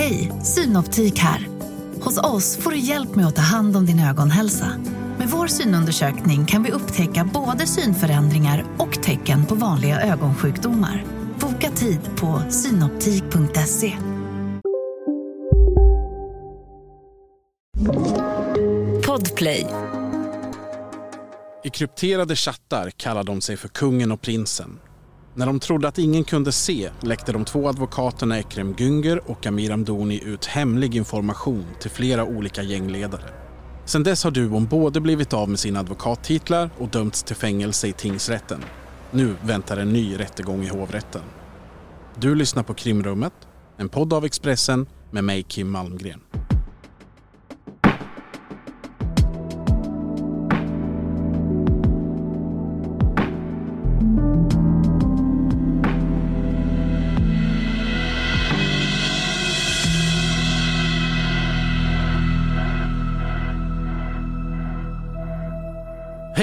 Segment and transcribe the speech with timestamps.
[0.00, 1.48] Hej, Synoptik här.
[2.00, 4.72] Hos oss får du hjälp med att ta hand om din ögonhälsa.
[5.18, 11.04] Med vår synundersökning kan vi upptäcka både synförändringar och tecken på vanliga ögonsjukdomar.
[11.40, 13.96] Boka tid på synoptik.se.
[19.06, 19.66] Podplay.
[21.64, 24.78] I krypterade chattar kallar de sig för kungen och prinsen.
[25.34, 29.70] När de trodde att ingen kunde se läckte de två advokaterna Ekrem Günger och Amir
[29.70, 33.30] Amdoni ut hemlig information till flera olika gängledare.
[33.84, 37.92] Sedan dess har duon både blivit av med sina advokattitlar och dömts till fängelse i
[37.92, 38.60] tingsrätten.
[39.10, 41.22] Nu väntar en ny rättegång i hovrätten.
[42.16, 43.32] Du lyssnar på Krimrummet,
[43.76, 46.20] en podd av Expressen med mig Kim Malmgren.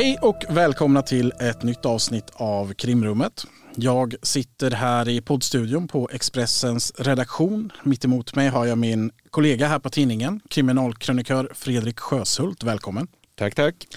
[0.07, 3.45] Hej och välkomna till ett nytt avsnitt av Krimrummet.
[3.75, 7.71] Jag sitter här i poddstudion på Expressens redaktion.
[7.83, 12.63] Mitt emot mig har jag min kollega här på tidningen, kriminalkrönikör Fredrik Sjöshult.
[12.63, 13.07] Välkommen.
[13.35, 13.87] Tack, tack.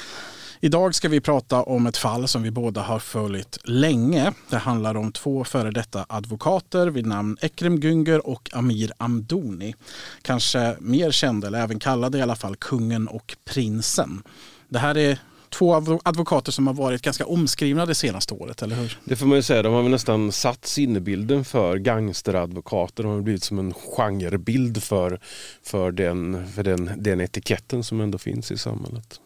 [0.61, 4.33] Idag ska vi prata om ett fall som vi båda har följt länge.
[4.49, 9.75] Det handlar om två före detta advokater vid namn Ekrem Günger och Amir Amdoni.
[10.23, 14.23] Kanske mer kända, eller även kallade i alla fall, kungen och prinsen.
[14.69, 15.19] Det här är
[15.51, 18.99] två advokater som har varit ganska omskrivna det senaste året, eller hur?
[19.05, 19.63] Det får man ju säga.
[19.63, 23.03] De har väl nästan satt sinnebilden för gangsteradvokater.
[23.03, 25.21] De har blivit som en genrebild för,
[25.63, 29.21] för, den, för den, den etiketten som ändå finns i samhället.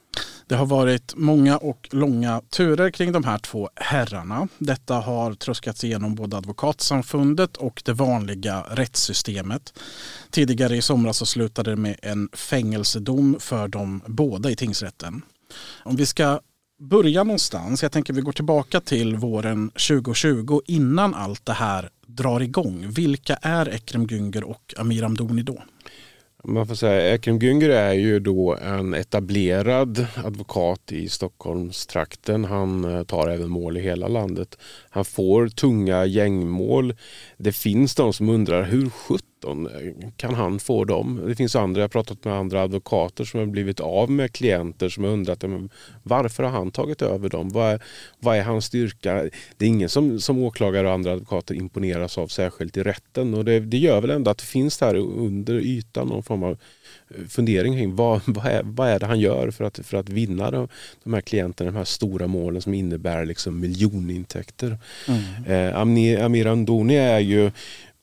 [0.46, 4.48] Det har varit många och långa turer kring de här två herrarna.
[4.58, 9.72] Detta har tröskats igenom både advokatsamfundet och det vanliga rättssystemet.
[10.30, 15.22] Tidigare i somras så slutade det med en fängelsedom för dem båda i tingsrätten.
[15.82, 16.40] Om vi ska
[16.80, 22.40] börja någonstans, jag tänker vi går tillbaka till våren 2020 innan allt det här drar
[22.40, 22.86] igång.
[22.88, 25.62] Vilka är Ekrem Günger och Amir Amdoni då?
[26.46, 32.44] Man får säga Ekrem Günger är ju då en etablerad advokat i Stockholmstrakten.
[32.44, 34.58] Han eh, tar även mål i hela landet.
[34.90, 36.94] Han får tunga gängmål.
[37.36, 38.88] Det finns de som undrar hur
[39.44, 39.68] 17
[40.16, 41.20] kan han få dem?
[41.26, 44.88] Det finns andra, jag har pratat med andra advokater som har blivit av med klienter
[44.88, 45.44] som har undrat
[46.02, 47.48] varför har han tagit över dem?
[47.48, 47.82] Vad är,
[48.18, 49.14] vad är hans styrka?
[49.56, 53.44] Det är ingen som, som åklagare och andra advokater imponeras av särskilt i rätten och
[53.44, 56.58] det, det gör väl ändå att det finns där under ytan någon form av
[57.08, 60.08] eh, fundering kring vad, vad, är, vad är det han gör för att, för att
[60.08, 60.68] vinna de,
[61.04, 64.78] de här klienterna, de här stora målen som innebär liksom miljonintäkter.
[65.08, 65.74] Mm.
[65.74, 67.50] Eh, Amir Andoni är ju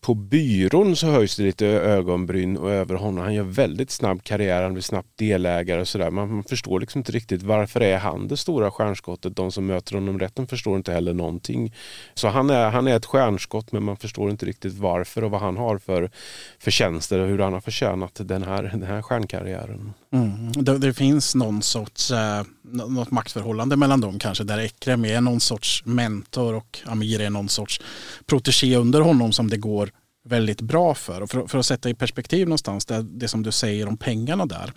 [0.01, 3.23] på byrån så höjs det lite ögonbryn över honom.
[3.23, 6.12] Han gör väldigt snabb karriär, han blir snabbt delägare och sådär.
[6.12, 9.35] Man, man, förstår liksom inte riktigt varför är han det stora stjärnskottet?
[9.35, 11.75] De som möter honom rätten förstår inte heller någonting.
[12.13, 15.41] Så han är, han är ett stjärnskott men man förstår inte riktigt varför och vad
[15.41, 16.11] han har för
[16.59, 19.94] förtjänster och hur han har förtjänat den här, den här stjärnkarriären.
[20.13, 20.51] Mm.
[20.51, 25.39] Det, det, finns någon sorts eh, något maktförhållande mellan dem kanske där Ekrem är någon
[25.39, 27.81] sorts mentor och Amir är någon sorts
[28.25, 29.91] protegé under honom som det går
[30.23, 31.22] väldigt bra för.
[31.22, 34.45] Och för, för att sätta i perspektiv någonstans, det, det som du säger om pengarna
[34.45, 34.73] där.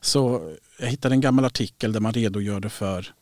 [0.00, 3.12] Så jag hittade en gammal artikel där man redogjorde för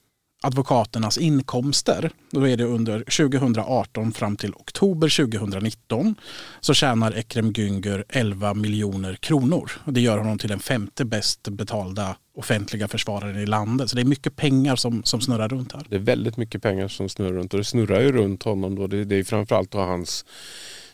[0.44, 2.10] advokaternas inkomster.
[2.30, 6.14] Då är det under 2018 fram till oktober 2019
[6.60, 9.72] så tjänar Ekrem Güngör 11 miljoner kronor.
[9.84, 13.90] Det gör honom till den femte bäst betalda offentliga försvararen i landet.
[13.90, 15.82] Så det är mycket pengar som, som snurrar runt här.
[15.88, 18.74] Det är väldigt mycket pengar som snurrar runt och det snurrar ju runt honom.
[18.74, 18.86] Då.
[18.86, 20.24] Det, det är framförallt då hans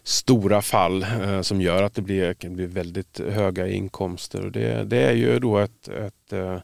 [0.03, 4.45] stora fall eh, som gör att det blir, kan bli väldigt höga inkomster.
[4.47, 6.59] Och det, det är ju då ett, ett, eh,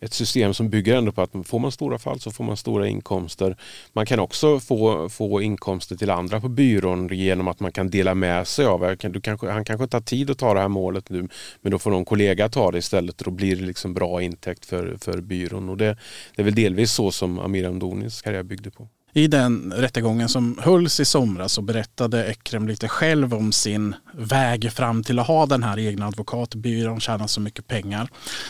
[0.00, 2.88] ett system som bygger ändå på att får man stora fall så får man stora
[2.88, 3.56] inkomster.
[3.92, 8.14] Man kan också få, få inkomster till andra på byrån genom att man kan dela
[8.14, 8.96] med sig av.
[9.00, 11.28] Du kanske, han kanske inte har tid att ta det här målet nu
[11.60, 14.66] men då får någon kollega ta det istället och då blir det liksom bra intäkt
[14.66, 15.68] för, för byrån.
[15.68, 15.96] Och det,
[16.36, 18.88] det är väl delvis så som Amir Amdonis karriär byggde på.
[19.12, 24.72] I den rättegången som hölls i somras så berättade Ekrem lite själv om sin väg
[24.72, 28.08] fram till att ha den här egna advokatbyrån, tjäna så mycket pengar.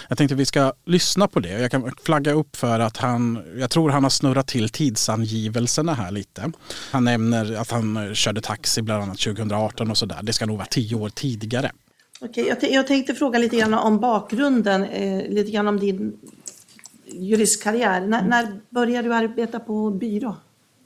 [0.08, 1.48] Jag tänkte att vi ska lyssna på det.
[1.60, 6.10] Jag kan flagga upp för att han, jag tror han har snurrat till tidsangivelserna här
[6.10, 6.52] lite.
[6.90, 10.18] Han nämner att han körde taxi bland annat 2018 och sådär.
[10.22, 11.70] Det ska nog vara tio år tidigare.
[12.20, 16.12] Okej, jag, jag tänkte fråga lite grann om bakgrunden, eh, lite grann om din
[17.12, 18.00] juristkarriär.
[18.02, 20.36] N- när började du arbeta på byrå?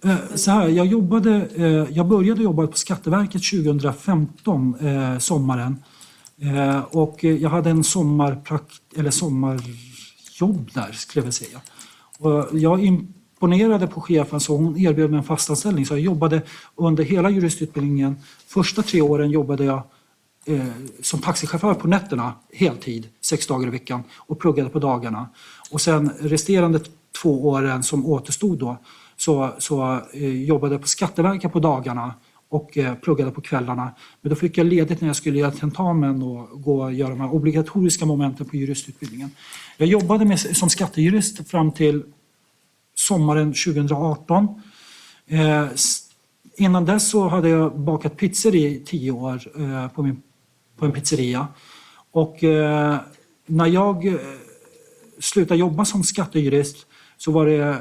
[0.05, 5.77] Eh, så här, jag, jobbade, eh, jag började jobba på Skatteverket 2015, eh, sommaren.
[6.41, 11.61] Eh, och jag hade en sommarprakt, eller sommarjobb där skulle jag säga.
[12.19, 15.87] Och jag imponerade på chefen så hon erbjöd mig en fastanställning.
[15.87, 16.43] Så jag jobbade
[16.77, 18.17] under hela juristutbildningen.
[18.47, 19.83] Första tre åren jobbade jag
[20.47, 20.67] eh,
[21.03, 25.29] som taxichaufför på nätterna, heltid, sex dagar i veckan och pluggade på dagarna.
[25.71, 26.81] Och sen resterande
[27.23, 28.77] två åren som återstod då
[29.17, 32.15] så, så eh, jobbade jag på Skatteverket på dagarna
[32.49, 33.95] och eh, pluggade på kvällarna.
[34.21, 37.21] Men då fick jag ledigt när jag skulle göra tentamen och gå och göra de
[37.21, 39.31] här obligatoriska momenten på juristutbildningen.
[39.77, 42.03] Jag jobbade med, som skattejurist fram till
[42.95, 44.63] sommaren 2018.
[45.27, 45.67] Eh,
[46.57, 50.23] innan dess så hade jag bakat pizzor i tio år eh, på, min,
[50.77, 51.49] på en pizzeria.
[52.11, 52.97] Och eh,
[53.47, 54.15] när jag eh,
[55.19, 57.77] slutade jobba som skattejurist så var det eh,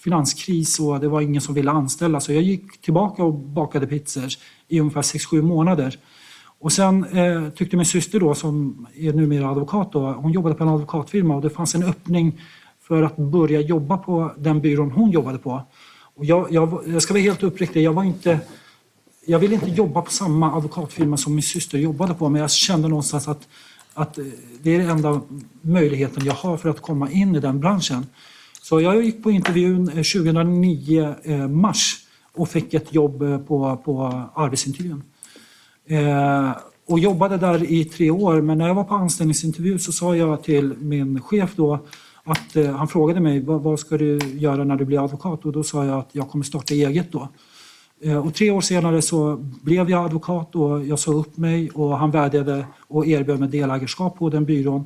[0.00, 2.20] finanskris och det var ingen som ville anställa.
[2.20, 4.28] Så jag gick tillbaka och bakade pizzor
[4.68, 5.98] i ungefär 6-7 månader.
[6.58, 10.64] Och sen eh, tyckte min syster då, som är numera advokat, då, hon jobbade på
[10.64, 12.40] en advokatfirma och det fanns en öppning
[12.80, 15.62] för att börja jobba på den byrån hon jobbade på.
[16.14, 18.40] Och jag, jag, jag ska vara helt uppriktig, jag var inte
[19.26, 22.88] jag ville inte jobba på samma advokatfirma som min syster jobbade på men jag kände
[22.88, 23.48] någonstans att,
[23.94, 24.24] att eh,
[24.62, 25.20] det är den enda
[25.60, 28.06] möjligheten jag har för att komma in i den branschen.
[28.70, 31.96] Så jag gick på intervjun eh, 2009 eh, mars
[32.32, 35.02] och fick ett jobb eh, på, på arbetsintervjun.
[35.86, 36.50] Eh,
[36.86, 40.42] och jobbade där i tre år men när jag var på anställningsintervju så sa jag
[40.42, 41.78] till min chef då
[42.24, 45.52] att eh, han frågade mig vad, vad, ska du göra när du blir advokat och
[45.52, 47.28] då sa jag att jag kommer starta eget då.
[48.02, 51.98] Eh, och tre år senare så blev jag advokat och jag sa upp mig och
[51.98, 54.84] han vädjade och erbjöd mig delägarskap på den byrån.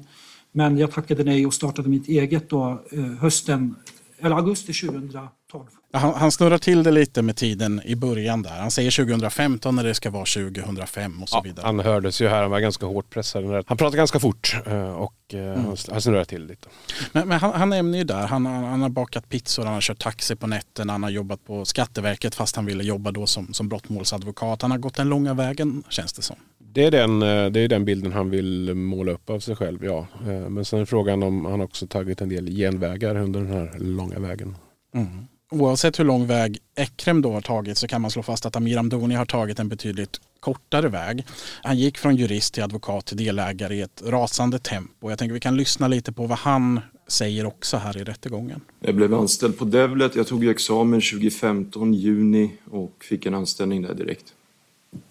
[0.57, 3.75] Men jag tackade nej och startade mitt eget då, eh, hösten,
[4.19, 5.65] eller augusti 2012.
[5.93, 8.51] Han, han snurrar till det lite med tiden i början där.
[8.51, 11.67] Han säger 2015 när det ska vara 2005 och så ja, vidare.
[11.67, 13.65] Han hördes ju här, han var ganska hårt pressad.
[13.67, 15.65] Han pratade ganska fort eh, och mm.
[15.91, 16.69] han snurrar till lite.
[17.13, 19.99] Men, men han, han nämner ju där, han, han, har bakat pizzor, han har kört
[19.99, 23.69] taxi på nätterna, han har jobbat på Skatteverket fast han ville jobba då som, som
[23.69, 24.63] brottmålsadvokat.
[24.63, 26.37] Han har gått den långa vägen känns det som.
[26.75, 29.85] Det är, den, eh, det är den bilden han vill måla upp av sig själv,
[29.85, 30.07] ja.
[30.49, 34.19] Men sen är frågan om han också tagit en del genvägar under den här långa
[34.19, 34.57] vägen.
[34.95, 38.57] Mm oavsett hur lång väg Ekrem då har tagit så kan man slå fast att
[38.57, 41.27] Amir Amdoni har tagit en betydligt kortare väg.
[41.63, 45.11] Han gick från jurist till advokat till delägare i ett rasande tempo.
[45.11, 48.61] Jag tänker vi kan lyssna lite på vad han säger också här i rättegången.
[48.81, 50.17] Jag blev anställd på Devlet.
[50.17, 54.25] Jag tog examen 2015, juni och fick en anställning där direkt.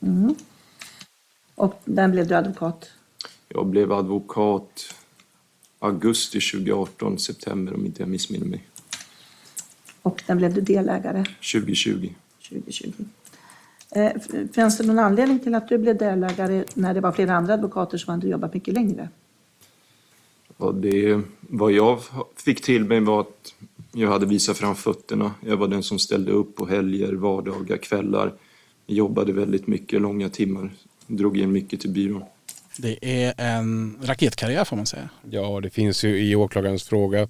[0.02, 0.36] Mm.
[1.56, 2.92] Och när blev du advokat?
[3.50, 4.96] Jag blev advokat
[5.80, 8.68] augusti 2018, september om inte jag missminner mig.
[10.02, 11.26] Och när blev du delägare?
[11.54, 12.10] 2020.
[12.50, 12.92] 2020.
[13.96, 14.12] Eh,
[14.54, 17.98] finns det någon anledning till att du blev delägare när det var flera andra advokater
[17.98, 19.10] som hade jobbat mycket längre?
[20.58, 22.00] Ja, det, vad jag
[22.36, 23.56] fick till mig var att
[23.92, 25.32] jag hade visat fram fötterna.
[25.42, 28.34] Jag var den som ställde upp på helger, vardagar, kvällar.
[28.86, 30.72] Jag jobbade väldigt mycket, långa timmar.
[31.08, 32.24] Drog in mycket till byrån.
[32.78, 35.10] Det är en raketkarriär får man säga.
[35.30, 37.28] Ja, det finns ju i åklagarens fråga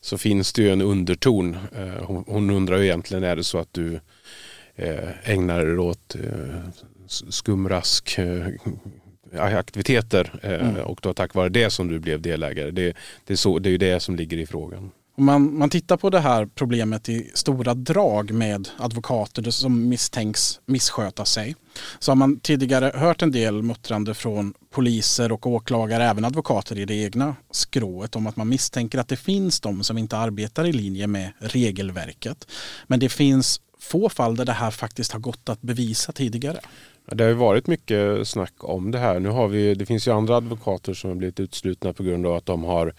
[0.00, 1.56] så finns det ju en underton.
[1.76, 4.00] Eh, hon undrar ju egentligen är det så att du
[4.76, 6.60] eh, ägnar dig åt eh,
[7.08, 8.18] skumrask
[9.38, 10.76] aktiviteter mm.
[10.76, 12.70] och då tack vare det som du blev delägare.
[12.70, 14.90] Det, det, är, så, det är ju det som ligger i frågan.
[15.18, 20.60] Om man, man tittar på det här problemet i stora drag med advokater som misstänks
[20.66, 21.54] missköta sig
[21.98, 26.84] så har man tidigare hört en del muttrande från poliser och åklagare, även advokater i
[26.84, 30.72] det egna skrået om att man misstänker att det finns de som inte arbetar i
[30.72, 32.48] linje med regelverket.
[32.86, 36.60] Men det finns få fall där det här faktiskt har gått att bevisa tidigare.
[37.12, 39.20] Det har ju varit mycket snack om det här.
[39.20, 42.34] Nu har vi, det finns ju andra advokater som har blivit utslutna på grund av
[42.34, 42.94] att de har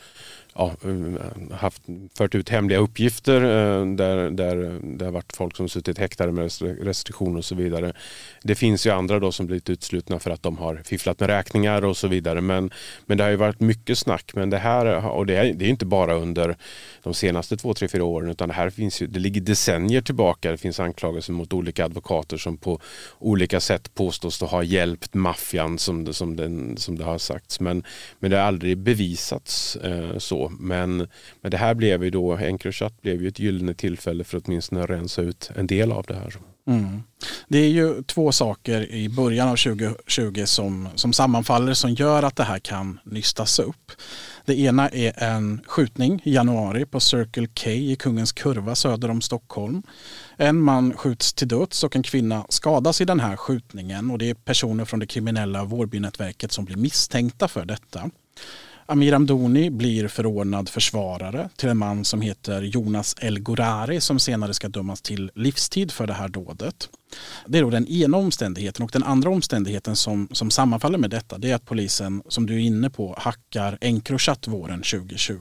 [0.58, 1.82] ja, eh, haft,
[2.18, 6.52] fört ut hemliga uppgifter eh, där, där det har varit folk som suttit häktade med
[6.82, 7.94] restriktioner och så vidare.
[8.44, 11.86] Det finns ju andra då som blivit utslutna för att de har fifflat med räkningar
[11.86, 12.42] och så vidare.
[12.42, 12.72] Men,
[13.06, 14.32] men det har ju varit mycket snack.
[14.34, 16.56] Men det här, och det är, det är inte bara under
[17.04, 20.52] de senaste två, tre, fyra åren utan det här finns ju, det ligger decennier tillbaka.
[20.52, 22.80] Det finns anklagelser mot olika advokater som på
[23.20, 27.60] olika sätt påstås ha hjälpt maffian som, som, den, som det har sagts.
[27.60, 27.84] Men,
[28.20, 30.47] men det har aldrig bevisats eh, så.
[30.60, 31.08] Men,
[31.42, 34.86] men det här blev ju då, Encrochat blev ju ett gyllene tillfälle för att åtminstone
[34.86, 36.38] rensa ut en del av det här.
[36.68, 37.04] Mm.
[37.48, 42.36] Det är ju två saker i början av 2020 som, som sammanfaller som gör att
[42.36, 43.92] det här kan nystas upp.
[44.46, 49.22] Det ena är en skjutning i januari på Circle K i Kungens Kurva söder om
[49.22, 49.84] Stockholm.
[50.38, 54.30] En man skjuts till döds och en kvinna skadas i den här skjutningen och det
[54.30, 58.10] är personer från det kriminella Vårbynätverket som blir misstänkta för detta.
[58.90, 64.54] Amir Amdoni blir förordnad försvarare till en man som heter Jonas El Gorari som senare
[64.54, 66.90] ska dömas till livstid för det här dådet.
[67.46, 71.38] Det är då den ena omständigheten och den andra omständigheten som, som sammanfaller med detta
[71.38, 75.36] det är att polisen, som du är inne på, hackar Encrochat våren 2020.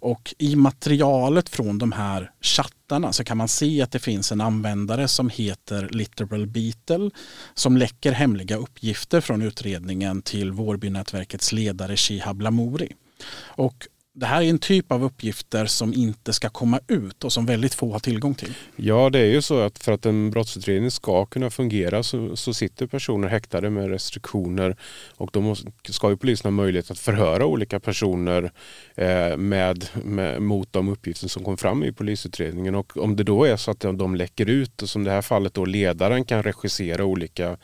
[0.00, 4.40] Och i materialet från de här chattarna så kan man se att det finns en
[4.40, 7.10] användare som heter Literal Beetle
[7.54, 12.92] som läcker hemliga uppgifter från utredningen till Vårbynätverkets ledare Shihab Lamouri.
[13.40, 13.86] Och
[14.18, 17.74] det här är en typ av uppgifter som inte ska komma ut och som väldigt
[17.74, 18.52] få har tillgång till.
[18.76, 22.54] Ja, det är ju så att för att en brottsutredning ska kunna fungera så, så
[22.54, 24.76] sitter personer häktade med restriktioner
[25.16, 28.52] och då måste, ska ju polisen ha möjlighet att förhöra olika personer
[28.94, 32.74] eh, med, med, mot de uppgifter som kom fram i polisutredningen.
[32.74, 35.22] Och om det då är så att de, läcker ut och som i det här
[35.22, 37.56] fallet då ledaren kan regissera olika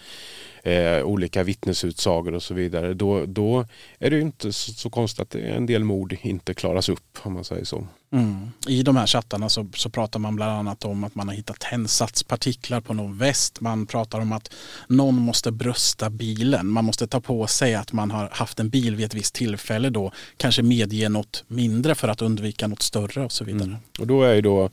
[0.64, 2.94] eh, olika vittnesutsagor och så vidare.
[2.94, 3.66] Då, då
[3.98, 7.44] är det inte så, så konstigt att en del mord inte klaras upp om man
[7.44, 7.86] säger så.
[8.12, 8.50] Mm.
[8.68, 11.60] I de här chattarna så, så, pratar man bland annat om att man har hittat
[11.60, 13.60] tändsatspartiklar på någon väst.
[13.60, 14.54] Man pratar om att
[14.88, 16.66] någon måste brösta bilen.
[16.66, 19.90] Man måste ta på sig att man har haft en bil vid ett visst tillfälle
[19.90, 20.12] då.
[20.36, 23.64] Kanske medge något mindre för att undvika något större och så vidare.
[23.64, 23.80] Mm.
[23.98, 24.70] Och då är ju då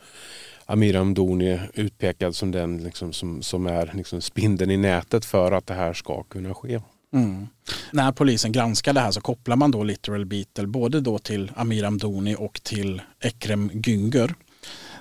[0.71, 5.67] Amir Amdouni utpekad som den liksom, som, som är liksom spindeln i nätet för att
[5.67, 6.81] det här ska kunna ske.
[7.13, 7.47] Mm.
[7.91, 11.83] När polisen granskar det här så kopplar man då Literal Beetle både då till Amir
[11.83, 14.33] Amdouni och till Ekrem Güngör.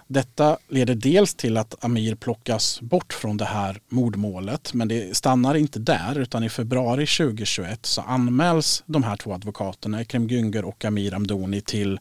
[0.06, 5.54] Detta leder dels till att Amir plockas bort från det här mordmålet men det stannar
[5.54, 10.84] inte där utan i februari 2021 så anmäls de här två advokaterna, Ekrem Güngör och
[10.84, 12.00] Amir Amdouni till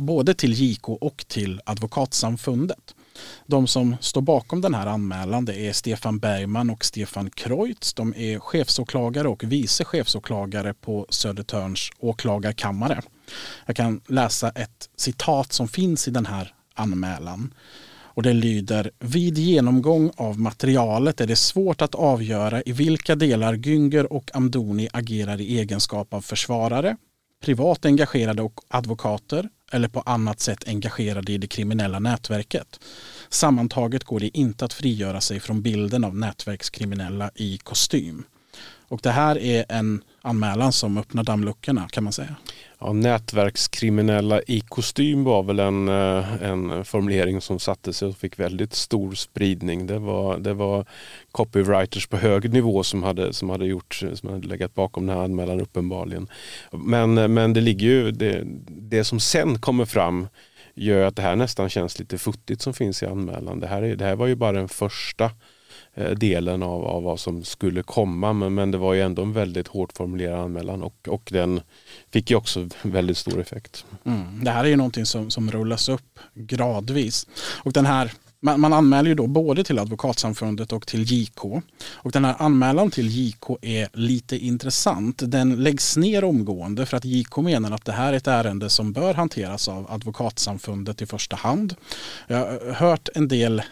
[0.00, 2.94] både till JK och till Advokatsamfundet.
[3.46, 7.94] De som står bakom den här anmälan det är Stefan Bergman och Stefan Kreutz.
[7.94, 13.02] De är chefsåklagare och vice chefsåklagare på Södertörns åklagarkammare.
[13.66, 17.54] Jag kan läsa ett citat som finns i den här anmälan.
[18.18, 23.54] Och det lyder Vid genomgång av materialet är det svårt att avgöra i vilka delar
[23.54, 26.96] Günger och Amdoni agerar i egenskap av försvarare,
[27.44, 32.80] privat engagerade och advokater eller på annat sätt engagerade i det kriminella nätverket.
[33.28, 38.24] Sammantaget går det inte att frigöra sig från bilden av nätverkskriminella i kostym.
[38.88, 42.36] Och det här är en anmälan som öppnar dammluckorna kan man säga.
[42.80, 48.38] Ja, nätverkskriminella i kostym var väl en, eh, en formulering som satte sig och fick
[48.38, 49.86] väldigt stor spridning.
[49.86, 50.86] Det var, det var
[51.32, 55.24] copywriters på hög nivå som hade, som hade, gjort, som hade legat bakom den här
[55.24, 56.28] anmälan uppenbarligen.
[56.72, 60.28] Men, eh, men det ligger ju, det, det som sen kommer fram
[60.74, 63.60] gör att det här nästan känns lite futtigt som finns i anmälan.
[63.60, 65.30] Det här, är, det här var ju bara den första
[65.98, 68.32] Eh, delen av, av vad som skulle komma.
[68.32, 71.60] Men, men det var ju ändå en väldigt hårt formulerad anmälan och, och den
[72.10, 73.84] fick ju också väldigt stor effekt.
[74.04, 74.44] Mm.
[74.44, 77.26] Det här är ju någonting som, som rullas upp gradvis.
[77.62, 81.44] Och den här man, man anmäler ju då både till Advokatsamfundet och till JK.
[81.92, 85.22] Och den här anmälan till JK är lite intressant.
[85.26, 88.92] Den läggs ner omgående för att JK menar att det här är ett ärende som
[88.92, 91.74] bör hanteras av Advokatsamfundet i första hand.
[92.26, 93.64] Jag har hört en del eh,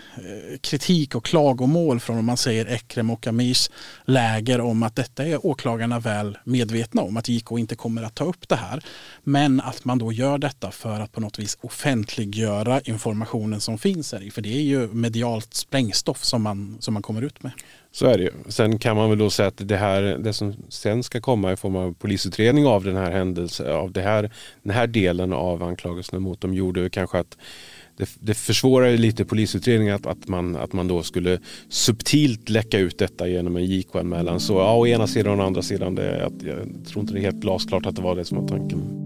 [0.61, 3.71] kritik och klagomål från, om man säger Ekrem och Amirs
[4.05, 8.25] läger om att detta är åklagarna väl medvetna om, att JK inte kommer att ta
[8.25, 8.85] upp det här.
[9.25, 14.13] Men att man då gör detta för att på något vis offentliggöra informationen som finns
[14.13, 14.31] här i.
[14.31, 17.53] För det är ju medialt sprängstoff som man, som man kommer ut med.
[17.93, 18.31] Så är det ju.
[18.49, 21.57] Sen kan man väl då säga att det, här, det som sen ska komma i
[21.57, 24.31] form av polisutredning av den här händelsen, av det här,
[24.63, 27.37] den här delen av anklagelserna mot dem gjorde kanske att
[27.97, 32.99] det, det försvårar lite polisutredningen att, att, man, att man då skulle subtilt läcka ut
[32.99, 34.41] detta genom en JK-anmälan.
[34.41, 37.21] Så ja, å ena sidan och å andra sidan, det, jag, jag tror inte det
[37.21, 39.06] är helt glasklart att det var det som var tanken.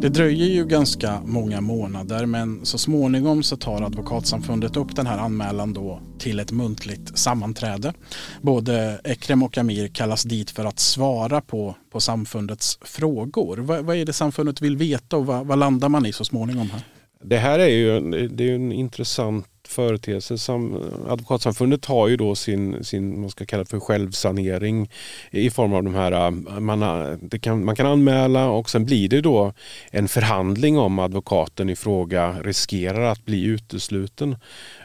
[0.00, 5.18] Det dröjer ju ganska många månader men så småningom så tar Advokatsamfundet upp den här
[5.18, 7.92] anmälan då till ett muntligt sammanträde.
[8.40, 13.56] Både Ekrem och Amir kallas dit för att svara på, på samfundets frågor.
[13.56, 16.70] Vad, vad är det samfundet vill veta och vad, vad landar man i så småningom?
[16.70, 16.82] här?
[17.24, 20.38] Det här är ju det är en intressant företeelse.
[20.38, 24.90] Sam, advokatsamfundet har ju då sin, sin man ska kalla för självsanering
[25.30, 29.20] i form av de här, äh, man, kan, man kan anmäla och sen blir det
[29.20, 29.52] då
[29.90, 34.36] en förhandling om advokaten i fråga riskerar att bli utesluten.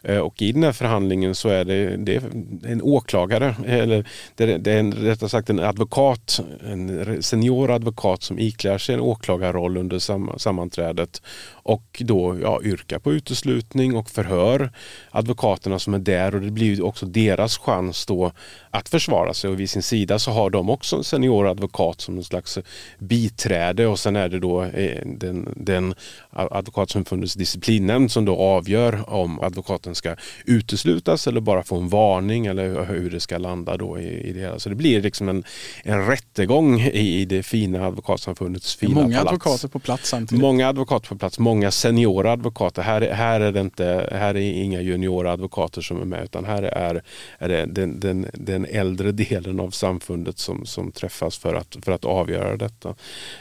[0.04, 2.22] Äh, och i den här förhandlingen så är det, det är
[2.66, 8.78] en åklagare, eller det är en, rättare sagt en advokat, en senior advokat som iklär
[8.78, 10.00] sig en åklagarroll under
[10.38, 11.22] sammanträdet
[11.66, 14.72] och då ja, yrka på uteslutning och förhör
[15.12, 16.36] advokaterna som är där.
[16.36, 18.32] Och det blir också deras chans då
[18.72, 19.50] att försvara sig.
[19.50, 22.60] Och vid sin sida så har de också en senior advokat som en slags
[23.00, 23.88] biträde.
[23.88, 25.94] Och sen är det då eh, den, den
[26.36, 30.16] advokatsamfundets disciplinnämnd som då avgör om advokaten ska
[30.46, 34.40] uteslutas eller bara få en varning eller hur det ska landa då i, i det
[34.40, 34.60] hela.
[34.60, 35.44] Så det blir liksom en,
[35.84, 39.28] en rättegång i, i det fina advokatsamfundets fina Många palats.
[39.28, 40.42] advokater på plats samtidigt.
[40.42, 42.82] Många advokater på plats, många seniora advokater.
[42.82, 46.64] Här, här, är det inte, här är inga juniora advokater som är med utan här
[46.64, 47.02] är,
[47.40, 51.92] är det den, den, den äldre delen av samfundet som, som träffas för att, för
[51.92, 52.96] att avgöra detta.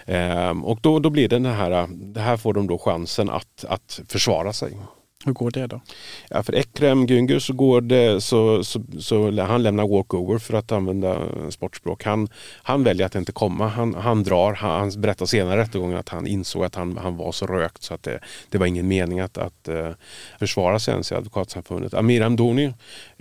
[0.06, 3.64] Ehm, och då, då blir det den här, det här får de då chansen att,
[3.68, 4.76] att försvara sig.
[5.26, 5.80] Hur går det då?
[6.30, 10.72] Ja, för Ekrem Güngör så går det så, så, så, han lämnar walkover för att
[10.72, 11.18] använda
[11.50, 12.04] sportspråk.
[12.04, 12.28] Han,
[12.62, 13.68] han väljer att inte komma.
[13.68, 14.52] Han, han drar.
[14.52, 17.82] Han, han berättar senare i rättegången att han insåg att han, han var så rökt
[17.82, 19.90] så att det, det var ingen mening att, att uh,
[20.38, 21.94] försvara sig ens i Advokatsamfundet.
[21.94, 22.72] Amir Amdoni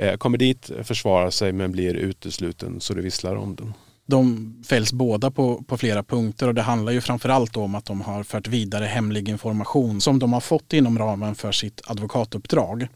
[0.01, 3.73] uh, kommer dit, försvarar sig men blir utesluten så det visslar om den.
[4.05, 8.01] De fälls båda på, på flera punkter och det handlar ju framförallt om att de
[8.01, 12.87] har fört vidare hemlig information som de har fått inom ramen för sitt advokatuppdrag.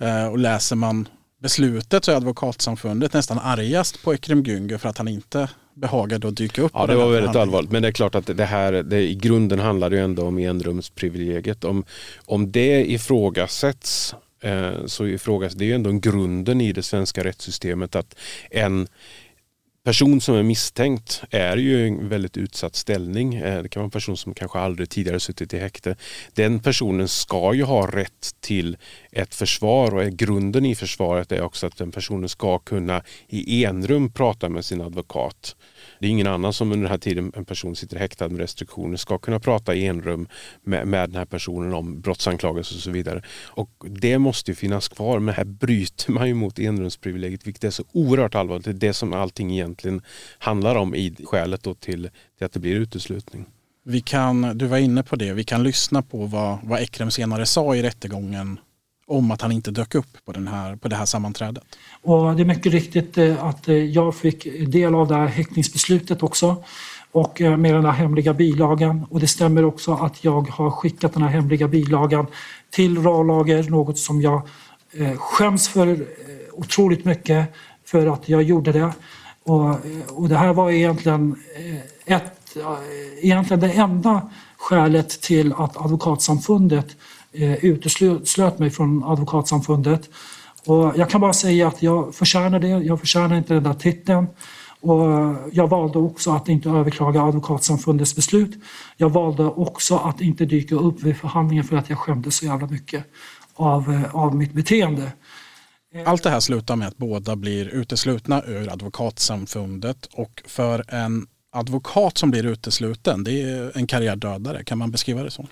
[0.00, 1.08] Eh, och läser man
[1.42, 6.36] beslutet så är advokatsamfundet nästan argast på Ekrem Güngör för att han inte behagade att
[6.36, 6.72] dyka upp.
[6.74, 7.70] Ja, det var väldigt allvarligt.
[7.70, 10.38] Men det är klart att det här, det, i grunden handlar det ju ändå om
[10.38, 11.64] enrumsprivilegiet.
[11.64, 11.84] Om,
[12.24, 17.96] om det ifrågasätts eh, så ifrågasätts det är ju ändå grunden i det svenska rättssystemet
[17.96, 18.16] att
[18.50, 18.88] en
[19.84, 23.34] person som är misstänkt är ju en väldigt utsatt ställning.
[23.34, 25.96] Eh, det kan vara en person som kanske aldrig tidigare suttit i häkte.
[26.32, 28.76] Den personen ska ju ha rätt till
[29.12, 34.12] ett försvar och grunden i försvaret är också att den personen ska kunna i enrum
[34.12, 35.56] prata med sin advokat.
[35.98, 38.96] Det är ingen annan som under den här tiden en person sitter häktad med restriktioner
[38.96, 40.28] ska kunna prata i enrum
[40.62, 43.22] med, med den här personen om brottsanklagelser och så vidare.
[43.46, 47.70] Och det måste ju finnas kvar men här bryter man ju mot enrumsprivilegiet vilket är
[47.70, 48.64] så oerhört allvarligt.
[48.64, 49.73] Det är det som allting egentligen
[50.38, 53.46] handlar om i skälet då till, till att det blir uteslutning.
[53.84, 57.46] Vi kan, du var inne på det, vi kan lyssna på vad, vad Ekrem senare
[57.46, 58.58] sa i rättegången
[59.06, 61.64] om att han inte dök upp på, den här, på det här sammanträdet.
[62.02, 66.22] Och det är mycket riktigt eh, att eh, jag fick del av det här häktningsbeslutet
[66.22, 66.64] också
[67.12, 69.06] och eh, med den här hemliga bilagan.
[69.10, 72.26] Och det stämmer också att jag har skickat den här hemliga bilagan
[72.70, 74.48] till RA-lager, något som jag
[75.16, 76.06] skäms för
[76.52, 78.92] otroligt mycket för att jag gjorde det.
[79.44, 79.76] Och,
[80.08, 86.86] och det här var egentligen, eh, ett, eh, egentligen det enda skälet till att Advokatsamfundet
[87.32, 90.08] eh, uteslöt mig från Advokatsamfundet.
[90.66, 92.68] Och jag kan bara säga att jag förtjänar det.
[92.68, 94.26] Jag förtjänar inte den där titeln.
[94.80, 98.62] Och jag valde också att inte överklaga Advokatsamfundets beslut.
[98.96, 102.66] Jag valde också att inte dyka upp vid förhandlingen för att jag skämdes så jävla
[102.66, 103.04] mycket
[103.54, 105.12] av, eh, av mitt beteende.
[105.94, 106.08] Eh.
[106.08, 112.18] Allt det här slutar med att båda blir uteslutna ur Advokatsamfundet och för en advokat
[112.18, 114.64] som blir utesluten, det är en karriärdödare.
[114.64, 115.46] Kan man beskriva det så?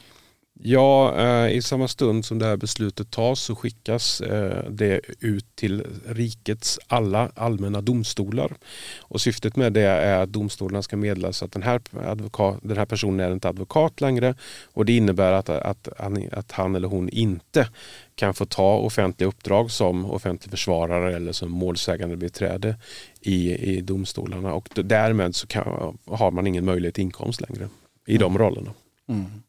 [0.64, 5.56] Ja, eh, i samma stund som det här beslutet tas så skickas eh, det ut
[5.56, 8.54] till rikets alla allmänna domstolar.
[9.00, 12.84] Och syftet med det är att domstolarna ska meddela att den här, advokat, den här
[12.84, 14.34] personen är inte advokat längre
[14.72, 15.88] och det innebär att, att,
[16.32, 17.68] att han eller hon inte
[18.14, 22.76] kan få ta offentliga uppdrag som offentlig försvarare eller som målsägande beträde
[23.20, 27.68] i, i domstolarna och därmed så kan, har man ingen möjlighet till inkomst längre
[28.06, 28.70] i de rollerna.
[29.08, 29.42] Mm.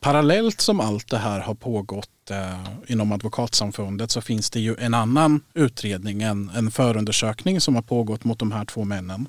[0.00, 4.94] Parallellt som allt det här har pågått eh, inom advokatsamfundet så finns det ju en
[4.94, 9.28] annan utredning, en, en förundersökning som har pågått mot de här två männen.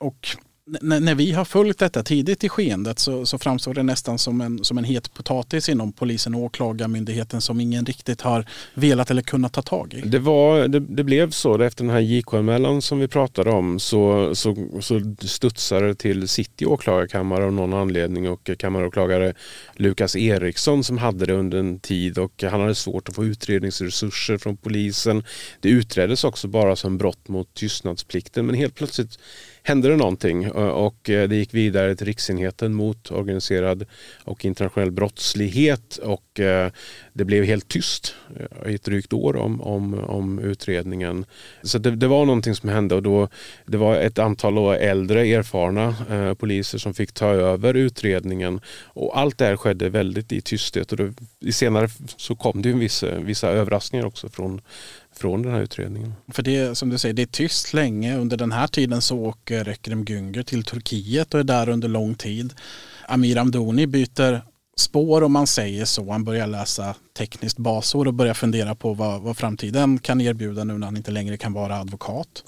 [0.00, 4.40] Och när vi har följt detta tidigt i skeendet så, så framstår det nästan som
[4.40, 9.22] en, som en het potatis inom polisen och åklagarmyndigheten som ingen riktigt har velat eller
[9.22, 10.00] kunnat ta tag i.
[10.00, 11.62] Det, var, det, det blev så.
[11.62, 16.66] Efter den här JK-anmälan som vi pratade om så, så, så studsade det till City
[16.66, 19.34] åklagarkammare av någon anledning och kammaråklagare
[19.76, 24.38] Lukas Eriksson som hade det under en tid och han hade svårt att få utredningsresurser
[24.38, 25.24] från polisen.
[25.60, 29.18] Det utreddes också bara som brott mot tystnadsplikten men helt plötsligt
[29.66, 33.84] hände det någonting och eh, det gick vidare till Riksenheten mot organiserad
[34.24, 36.70] och internationell brottslighet och eh,
[37.12, 41.24] det blev helt tyst eh, i ett drygt år om, om, om utredningen.
[41.62, 43.28] Så det, det, var någonting som hände och då,
[43.66, 49.38] det var ett antal äldre erfarna eh, poliser som fick ta över utredningen och allt
[49.38, 51.12] det här skedde väldigt i tysthet och då,
[51.52, 54.60] senare så kom det ju vissa, vissa överraskningar också från
[55.16, 56.12] från den här utredningen.
[56.32, 58.16] För det som du säger, det är tyst länge.
[58.16, 62.14] Under den här tiden så åker Ekrem Günger till Turkiet och är där under lång
[62.14, 62.54] tid.
[63.08, 64.40] Amir Amdoni byter
[64.76, 66.12] spår om man säger så.
[66.12, 70.78] Han börjar läsa tekniskt basår och börjar fundera på vad, vad framtiden kan erbjuda nu
[70.78, 72.44] när han inte längre kan vara advokat.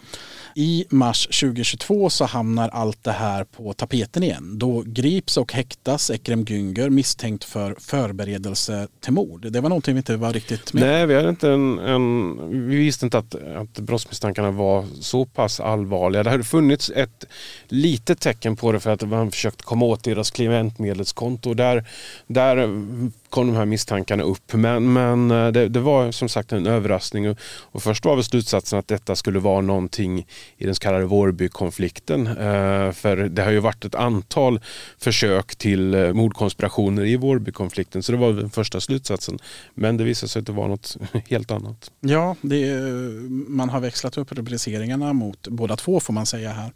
[0.58, 4.58] I mars 2022 så hamnar allt det här på tapeten igen.
[4.58, 9.52] Då grips och häktas Ekrem Günger misstänkt för förberedelse till mord.
[9.52, 12.76] Det var någonting vi inte var riktigt med Nej, vi, hade inte en, en, vi
[12.76, 16.22] visste inte att, att brottsmisstankarna var så pass allvarliga.
[16.22, 17.24] Det hade funnits ett
[17.68, 21.54] litet tecken på det för att man försökt komma åt deras klientmedelskonto.
[21.54, 21.84] Där,
[22.26, 22.56] där
[23.36, 24.52] kom de här misstankarna upp.
[24.52, 27.30] Men, men eh, det, det, var som sagt en överraskning.
[27.30, 31.04] Och, och först var väl slutsatsen att detta skulle vara någonting i den så kallade
[31.04, 32.26] Vårbykonflikten.
[32.26, 34.60] Eh, för det har ju varit ett antal
[34.98, 38.02] försök till eh, mordkonspirationer i Vårbykonflikten.
[38.02, 39.38] Så det var den första slutsatsen.
[39.74, 40.96] Men det visade sig att det var något
[41.28, 41.90] helt annat.
[42.00, 42.80] Ja, det, eh,
[43.48, 46.70] man har växlat upp rubriceringarna mot båda två får man säga här.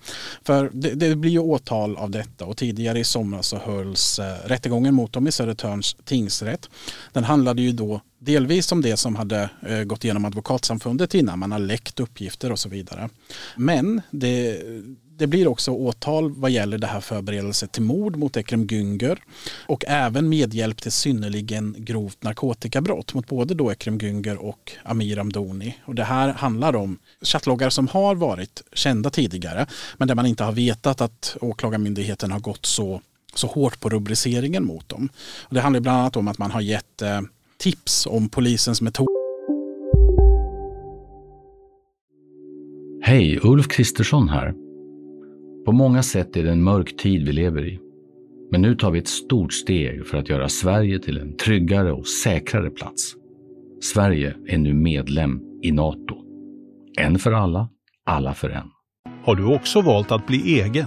[0.44, 4.24] För det, det blir ju åtal av detta och tidigare i somras så hölls eh,
[4.44, 6.70] rättegången mot dem i Södertörns tingsrätt rätt.
[7.12, 11.52] Den handlade ju då delvis om det som hade eh, gått igenom advokatsamfundet innan man
[11.52, 13.08] har läckt uppgifter och så vidare.
[13.56, 14.62] Men det,
[15.20, 19.18] det blir också åtal vad gäller det här förberedelse till mord mot Ekrem Güngör
[19.66, 25.76] och även medhjälp till synnerligen grovt narkotikabrott mot både då Ekrem Güngör och Amir Amdoni.
[25.84, 30.44] Och det här handlar om chattloggar som har varit kända tidigare men där man inte
[30.44, 33.00] har vetat att åklagarmyndigheten har gått så
[33.38, 35.08] så hårt på rubriceringen mot dem.
[35.42, 37.20] Och det handlar bland annat om att man har gett eh,
[37.56, 39.08] tips om polisens metod.
[43.02, 44.54] Hej, Ulf Kristersson här.
[45.64, 47.80] På många sätt är det en mörk tid vi lever i.
[48.50, 52.06] Men nu tar vi ett stort steg för att göra Sverige till en tryggare och
[52.06, 53.14] säkrare plats.
[53.82, 56.16] Sverige är nu medlem i Nato.
[56.98, 57.68] En för alla,
[58.06, 58.70] alla för en.
[59.24, 60.86] Har du också valt att bli egen?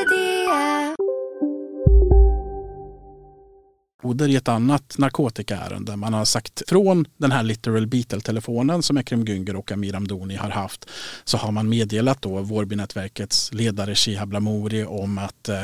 [4.03, 5.95] Oder i ett annat narkotikaärende.
[5.95, 10.49] Man har sagt från den här Literal Beatle-telefonen som Ekrem Günger och Amir Amdoni har
[10.49, 10.89] haft
[11.23, 15.63] så har man meddelat då Vårbynätverkets ledare Shihab Lamouri om att eh,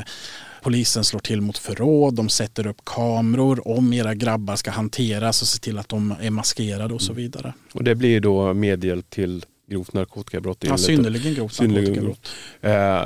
[0.61, 5.47] polisen slår till mot förråd, de sätter upp kameror om era grabbar ska hanteras och
[5.47, 7.23] se till att de är maskerade och så mm.
[7.23, 7.53] vidare.
[7.73, 10.63] Och det blir då meddelat till grovt narkotikabrott?
[10.63, 12.27] Ja, synnerligen grovt narkotikabrott.
[12.61, 13.01] Eh,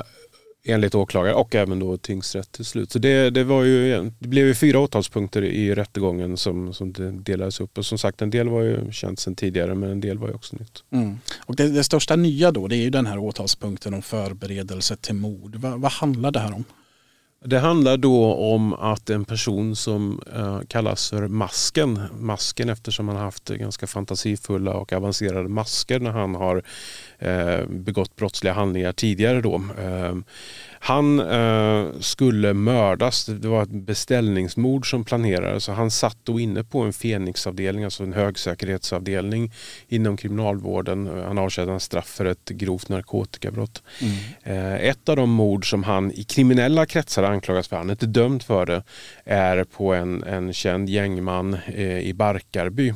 [0.64, 2.92] enligt åklagare och även då tingsrätt till slut.
[2.92, 6.92] Så det, det, var ju, det blev ju fyra åtalspunkter i rättegången som, som
[7.24, 7.78] delades upp.
[7.78, 10.34] Och som sagt en del var ju känt sedan tidigare men en del var ju
[10.34, 10.84] också nytt.
[10.90, 11.18] Mm.
[11.46, 15.14] Och det, det, största nya då det är ju den här åtalspunkten om förberedelse till
[15.14, 15.56] mord.
[15.56, 16.64] Va, vad handlar det här om?
[17.44, 23.16] Det handlar då om att en person som eh, kallas för Masken, Masken eftersom han
[23.16, 26.62] har haft ganska fantasifulla och avancerade masker när han har
[27.68, 29.40] begått brottsliga handlingar tidigare.
[29.40, 29.54] Då.
[29.54, 30.14] Eh,
[30.84, 33.26] han eh, skulle mördas.
[33.26, 35.68] Det var ett beställningsmord som planerades.
[35.68, 39.52] Han satt då inne på en Fenixavdelning, alltså en högsäkerhetsavdelning
[39.88, 41.22] inom kriminalvården.
[41.26, 43.82] Han avtjänade straff för ett grovt narkotikabrott.
[44.00, 44.14] Mm.
[44.42, 48.06] Eh, ett av de mord som han i kriminella kretsar anklagas för, han är inte
[48.06, 48.82] dömd för det,
[49.24, 52.94] är på en, en känd gängman eh, i Barkarby.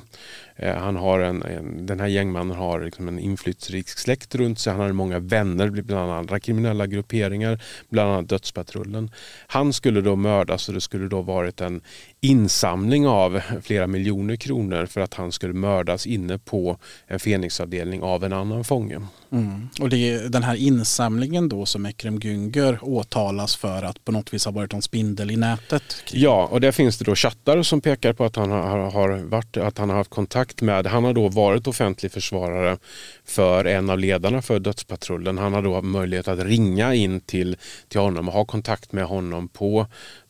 [0.56, 4.72] Eh, han har en, en, den här gängmannen har liksom en inflytelserik släkt runt sig.
[4.72, 9.10] Han har många vänner bland andra kriminella grupperingar, bland annat Dödspatrullen.
[9.46, 11.80] Han skulle då mördas och det skulle då varit en
[12.26, 18.24] insamling av flera miljoner kronor för att han skulle mördas inne på en Fenixavdelning av
[18.24, 19.00] en annan fånge.
[19.30, 19.68] Mm.
[19.80, 24.34] Och det är den här insamlingen då som Ekrem Günger åtalas för att på något
[24.34, 25.82] vis ha varit en spindel i nätet?
[26.12, 29.56] Ja, och där finns det då chattar som pekar på att han har, har varit,
[29.56, 32.78] att han har haft kontakt med, han har då varit offentlig försvarare
[33.24, 35.38] för en av ledarna för Dödspatrullen.
[35.38, 37.56] Han har då möjlighet att ringa in till,
[37.88, 39.86] till honom och ha kontakt med honom på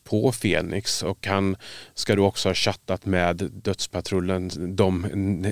[0.09, 1.55] på Fenix och han
[1.93, 5.05] ska då också ha chattat med Dödspatrullen, de,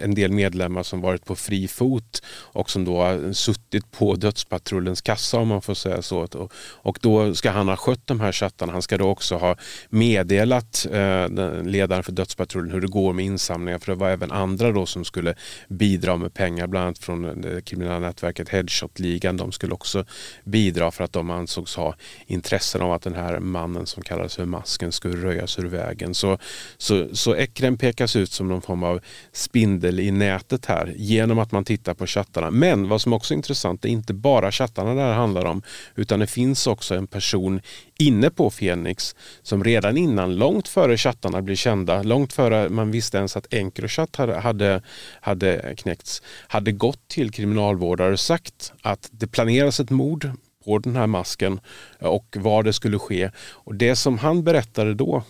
[0.03, 5.01] en del medlemmar som varit på fri fot och som då har suttit på Dödspatrullens
[5.01, 6.27] kassa om man får säga så.
[6.59, 8.71] Och då ska han ha skött de här chattarna.
[8.73, 9.55] Han ska då också ha
[9.89, 11.29] meddelat eh,
[11.63, 15.05] ledaren för Dödspatrullen hur det går med insamlingar för det var även andra då som
[15.05, 15.35] skulle
[15.67, 19.37] bidra med pengar, bland annat från det kriminella nätverket Headshot-ligan.
[19.37, 20.05] De skulle också
[20.43, 21.95] bidra för att de ansågs ha
[22.27, 26.13] intressen av att den här mannen som kallades för Masken skulle röjas ur vägen.
[26.13, 26.37] Så,
[26.77, 28.99] så, så Ekrem pekas ut som någon form av
[29.31, 32.51] spindel i nätet här genom att man tittar på chattarna.
[32.51, 35.61] Men vad som också är intressant, det är inte bara chattarna det här handlar om
[35.95, 37.61] utan det finns också en person
[37.97, 43.17] inne på Fenix som redan innan, långt före chattarna blev kända, långt före man visste
[43.17, 44.81] ens att Encrochat hade, hade,
[45.21, 50.31] hade knäckts, hade gått till kriminalvårdare och sagt att det planeras ett mord
[50.65, 51.59] på den här masken
[51.99, 53.31] eh, och var det skulle ske.
[53.37, 55.23] Och Det som han berättade då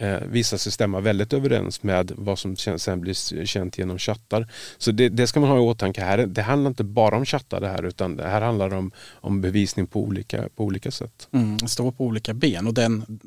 [0.00, 4.48] eh, visar sig stämma väldigt överens med vad som sen blir känt genom chattar.
[4.78, 6.00] Så det, det, ska man ha i åtanke.
[6.00, 9.40] Här, det handlar inte bara om chattar det här utan det här handlar om, om
[9.40, 11.28] bevisning på olika, på olika sätt.
[11.32, 13.20] Mm, står på olika ben och den,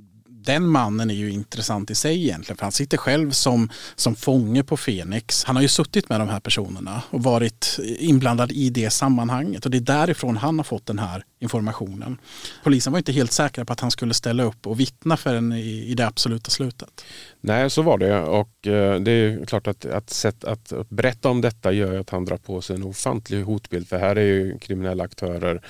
[0.49, 2.57] den mannen är ju intressant i sig egentligen.
[2.57, 5.43] För han sitter själv som, som fånge på Fenix.
[5.43, 9.65] Han har ju suttit med de här personerna och varit inblandad i det sammanhanget.
[9.65, 12.17] Och det är därifrån han har fått den här informationen.
[12.63, 15.85] Polisen var inte helt säkra på att han skulle ställa upp och vittna förrän i,
[15.87, 17.05] i det absoluta slutet.
[17.41, 18.19] Nej, så var det.
[18.19, 22.25] Och eh, det är klart att, att, sätt, att berätta om detta gör att han
[22.25, 23.87] drar på sig en ofantlig hotbild.
[23.87, 25.61] För här är ju kriminella aktörer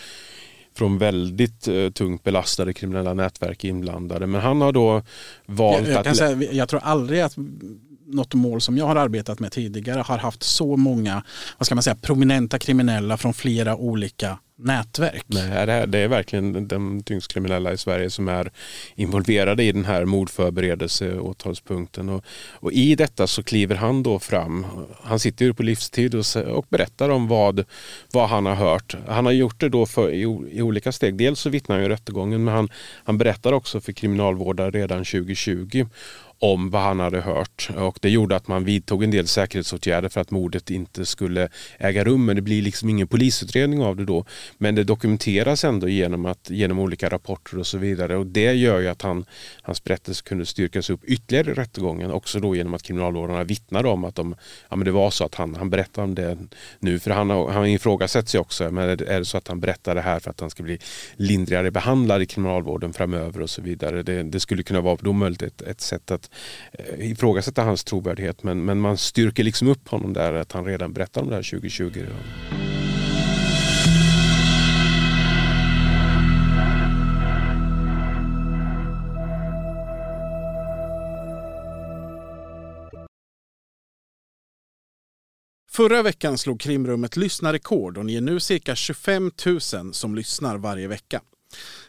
[0.79, 4.27] från väldigt uh, tungt belastade kriminella nätverk inblandade.
[4.27, 5.01] Men han har då
[5.45, 6.17] valt jag, jag att...
[6.17, 7.33] Säga, jag tror aldrig att
[8.05, 11.23] något mål som jag har arbetat med tidigare har haft så många
[11.57, 15.23] vad ska man säga, prominenta kriminella från flera olika nätverk.
[15.27, 18.51] Nej, det, är, det är verkligen de tyngst kriminella i Sverige som är
[18.95, 22.09] involverade i den här mordförberedelseåtalspunkten.
[22.09, 24.65] Och, och i detta så kliver han då fram.
[25.03, 27.65] Han sitter ju på livstid och, och berättar om vad,
[28.13, 28.95] vad han har hört.
[29.07, 31.15] Han har gjort det då för, i, i olika steg.
[31.15, 32.69] Dels så vittnar han i rättegången men han,
[33.03, 35.85] han berättar också för kriminalvårdare redan 2020
[36.39, 37.69] om vad han hade hört.
[37.77, 42.03] Och det gjorde att man vidtog en del säkerhetsåtgärder för att mordet inte skulle äga
[42.03, 42.25] rum.
[42.25, 44.25] Men det blir liksom ingen polisutredning av det då.
[44.57, 48.17] Men det dokumenteras ändå genom, att, genom olika rapporter och så vidare.
[48.17, 49.25] Och det gör ju att han,
[49.61, 52.11] hans berättelse kunde styrkas upp ytterligare i rättegången.
[52.11, 54.35] Också då genom att kriminalvårdarna vittnade om att de,
[54.69, 56.37] ja, men det var så att han, han berättade om det
[56.79, 56.99] nu.
[56.99, 58.71] För han, han ifrågasätts ju också.
[58.71, 60.79] Men är det så att han berättar det här för att han ska bli
[61.15, 64.03] lindrigare behandlad i kriminalvården framöver och så vidare.
[64.03, 66.28] Det, det skulle kunna vara då möjligt ett, ett sätt att
[66.71, 68.43] Eh, ifrågasätta hans trovärdighet.
[68.43, 71.43] Men, men man styrker liksom upp honom där att han redan berättar om det här
[71.43, 72.05] 2020.
[85.71, 89.61] Förra veckan slog Krimrummet lyssnarrekord och ni är nu cirka 25 000
[89.93, 91.21] som lyssnar varje vecka.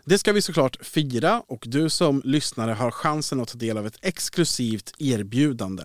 [0.05, 3.87] Det ska vi såklart fira och du som lyssnare har chansen att ta del av
[3.87, 5.83] ett exklusivt erbjudande.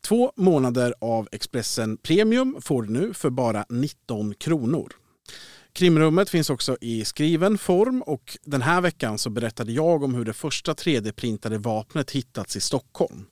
[0.00, 4.92] Två månader av Expressen Premium får du nu för bara 19 kronor.
[5.72, 10.24] Krimrummet finns också i skriven form och den här veckan så berättade jag om hur
[10.24, 13.26] det första 3D-printade vapnet hittats i Stockholm.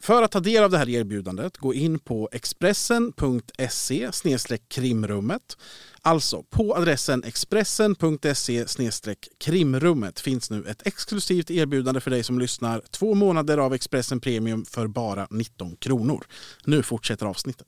[0.00, 4.10] För att ta del av det här erbjudandet, gå in på expressen.se
[4.68, 5.56] krimrummet.
[6.02, 8.64] Alltså på adressen expressen.se
[9.38, 12.82] krimrummet finns nu ett exklusivt erbjudande för dig som lyssnar.
[12.90, 16.24] Två månader av Expressen Premium för bara 19 kronor.
[16.64, 17.66] Nu fortsätter avsnittet.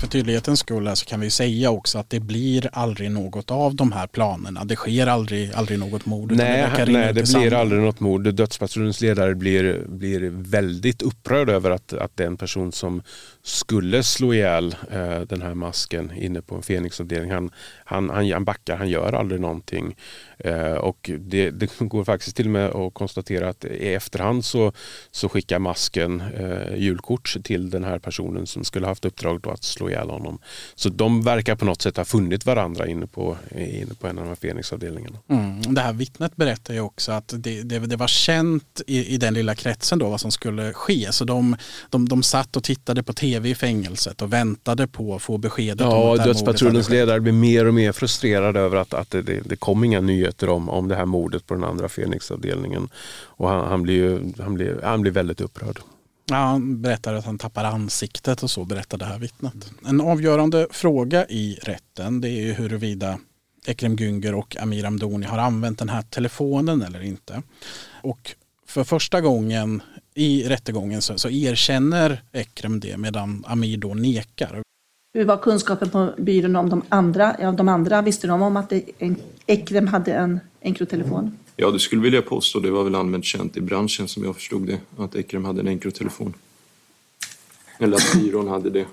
[0.00, 3.92] För tydlighetens skull så kan vi säga också att det blir aldrig något av de
[3.92, 4.64] här planerna.
[4.64, 6.32] Det sker aldrig, aldrig något mord.
[6.32, 8.34] Nej, det, nej, det blir aldrig något mord.
[8.34, 13.02] Dödspatrullens ledare blir, blir väldigt upprörd över att, att den person som
[13.42, 17.50] skulle slå ihjäl eh, den här masken inne på en Fenixavdelning, han,
[17.84, 19.96] han, han, han backar, han gör aldrig någonting.
[20.38, 24.72] Eh, och det, det, går faktiskt till och med att konstatera att i efterhand så,
[25.10, 29.90] så skickar masken eh, julkort till den här personen som skulle haft uppdrag att slå
[29.90, 30.38] ihjäl honom.
[30.74, 34.24] Så de verkar på något sätt ha funnit varandra inne på, inne på en av
[34.24, 35.18] de här Fenixavdelningarna.
[35.28, 35.74] Mm.
[35.74, 39.34] Det här vittnet berättar ju också att det, det, det var känt i, i, den
[39.34, 41.08] lilla kretsen då vad som skulle ske.
[41.12, 41.56] Så de,
[41.90, 45.80] de, de satt och tittade på tv i fängelset och väntade på att få beskedet.
[45.80, 49.84] Ja, dödspatrullens ledare blir mer och mer frustrerad över att, att det, det, det kom
[49.84, 52.88] inga nyheter om, om det här mordet på den andra Fenixavdelningen.
[53.38, 55.78] Och han, han, blir ju, han, blir, han blir väldigt upprörd.
[56.28, 59.72] Ja, han berättar att han tappar ansiktet och så berättar det här vittnet.
[59.86, 63.18] En avgörande fråga i rätten det är ju huruvida
[63.66, 67.42] Ekrem Günger och Amir Amdoni har använt den här telefonen eller inte.
[68.02, 68.34] Och
[68.66, 69.82] för första gången
[70.14, 74.62] i rättegången så, så erkänner Ekrem det medan Amir då nekar.
[75.16, 77.36] Hur var kunskapen på byrån om de andra?
[77.40, 78.72] Ja, de andra visste de om att
[79.46, 81.38] Ekrem hade en enkrotelefon?
[81.56, 82.60] Ja, det skulle vilja påstå.
[82.60, 85.68] Det var väl allmänt känt i branschen som jag förstod det, att Ekrem hade en
[85.68, 86.34] enkrotelefon.
[87.78, 88.86] Eller att byrån hade det.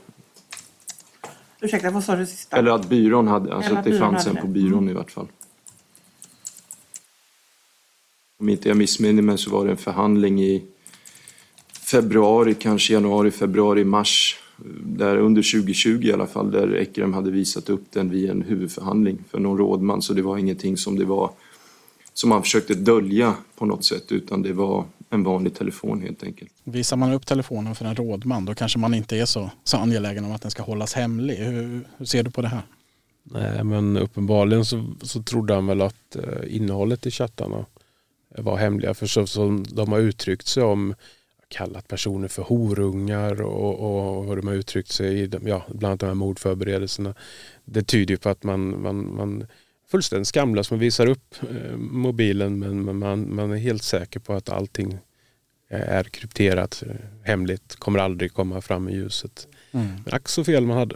[1.61, 2.57] Ursäkta, vad sa du sista?
[2.57, 4.89] Eller att byrån hade, alltså Eller att det fanns en på byrån Mm.
[4.89, 5.27] i vart fall.
[8.39, 10.63] Om inte jag missminner mig så var det en förhandling i
[11.91, 14.39] februari, kanske januari, februari, mars.
[14.83, 19.23] Där under 2020 i alla fall, där Ekrem hade visat upp den vid en huvudförhandling
[19.29, 20.01] för någon rådman.
[20.01, 21.31] Så det var ingenting som det var
[22.13, 26.51] som man försökte dölja på något sätt utan det var en vanlig telefon helt enkelt.
[26.63, 30.25] Visar man upp telefonen för en rådman då kanske man inte är så, så angelägen
[30.25, 31.35] om att den ska hållas hemlig.
[31.35, 32.61] Hur, hur ser du på det här?
[33.23, 37.65] Nej, men uppenbarligen så, så trodde han väl att eh, innehållet i chattarna
[38.37, 38.93] var hemliga.
[38.93, 40.95] För så som de har uttryckt sig om
[41.53, 45.85] kallat personer för horungar och, och hur de har uttryckt sig i de- ja, bland
[45.85, 47.13] annat de här mordförberedelserna.
[47.65, 49.45] Det tyder ju på att man, man, man
[49.91, 50.71] fullständigt skamlös.
[50.71, 54.97] Man visar upp eh, mobilen men, man, man är helt säker på att allting
[55.69, 59.47] är krypterat, eh, hemligt, kommer aldrig komma fram i ljuset.
[59.71, 59.87] Mm.
[60.05, 60.95] Men ack så fel man hade.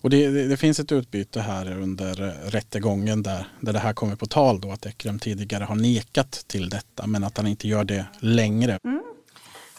[0.00, 3.92] Och det, det, det finns ett utbyte här under eh, rättegången där, där det här
[3.92, 7.68] kommer på tal då att Ekrem tidigare har nekat till detta men att han inte
[7.68, 8.78] gör det längre.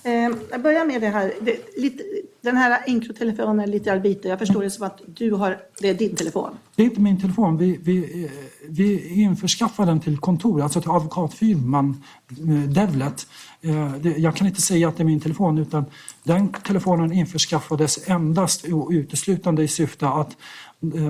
[0.08, 1.34] Eh, jag börjar med det här.
[1.42, 2.04] Det, lite,
[2.42, 4.28] den här enkrotelefonen är lite arbite.
[4.28, 6.58] Jag förstår det som att du har, det är din telefon.
[6.76, 7.58] Det är inte min telefon.
[7.58, 8.32] Vi, vi, eh,
[8.70, 13.28] vi införskaffade den till kontor, alltså till advokatfirman eh, Devlet.
[13.62, 15.86] Eh, Jag kan inte säga att det är min telefon utan
[16.24, 20.38] den telefonen införskaffades endast och uteslutande i syfte att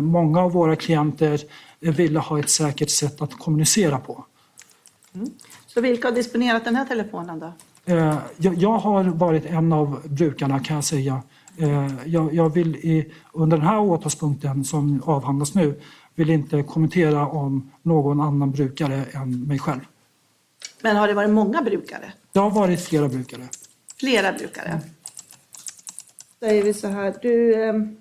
[0.02, 1.42] många av våra klienter
[1.80, 4.26] ville ha ett säkert sätt att kommunicera på.
[5.68, 7.54] Så vilka har disponerat den här telefonen då?
[7.88, 11.22] Eh, Jag, har varit en av brukarna kan jag säga.
[11.58, 15.80] Eh, Jag, vill under den här åtalspunkten som avhandlas nu
[16.16, 19.80] vill inte kommentera om någon annan brukare än mig själv.
[20.82, 22.14] Men har det varit många brukare?
[22.32, 23.42] Det har varit flera brukare.
[24.00, 24.82] Flera brukare?
[26.40, 27.64] Säger vi så här, du...
[27.64, 27.98] ehm,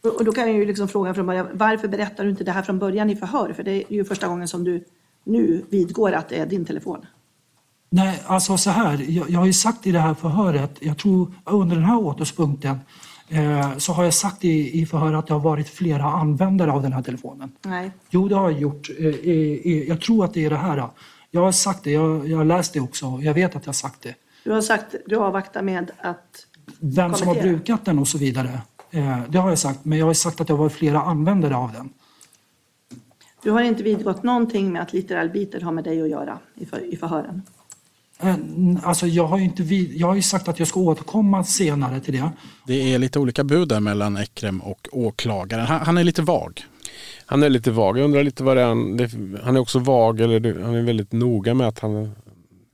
[0.00, 2.52] och och då kan jag ju liksom fråga från början, varför berättar du inte det
[2.52, 3.52] här från början i förhör?
[3.52, 4.84] För det är ju första gången som du
[5.24, 7.06] nu vidgår att det är din telefon.
[7.92, 9.04] Nej, alltså så här.
[9.08, 12.78] Jag, jag har ju sagt i det här förhöret, jag tror under den här åtalspunkten
[13.28, 16.82] eh, så har jag sagt i, i förhör att det har varit flera användare av
[16.82, 17.52] den här telefonen.
[17.62, 17.90] Nej.
[18.10, 18.90] Jo, det har jag gjort.
[18.98, 20.88] Eh, i, i, jag tror att det är det här.
[21.30, 23.18] Jag har sagt det, jag, jag har läst det också.
[23.22, 24.14] Jag vet att jag har sagt det.
[24.44, 26.46] Du har sagt, du avvaktar med att...
[26.80, 28.60] Vem som har brukat den och så vidare.
[28.90, 31.56] Eh, det har jag sagt, men jag har sagt att det har varit flera användare
[31.56, 31.92] av den.
[33.42, 36.66] Du har inte vidgått någonting med att litteral biter har med dig att göra i,
[36.66, 37.42] för, i förhören.
[38.82, 42.00] Alltså jag har ju inte vid, jag har ju sagt att jag ska återkomma senare
[42.00, 42.30] till det.
[42.66, 45.66] Det är lite olika bud där mellan Ekrem och åklagaren.
[45.66, 46.64] Han, han är lite vag.
[47.26, 47.98] Han är lite vag.
[47.98, 49.10] Jag undrar lite vad det är han, det,
[49.42, 52.10] han är också vag, eller han är väldigt noga med att han,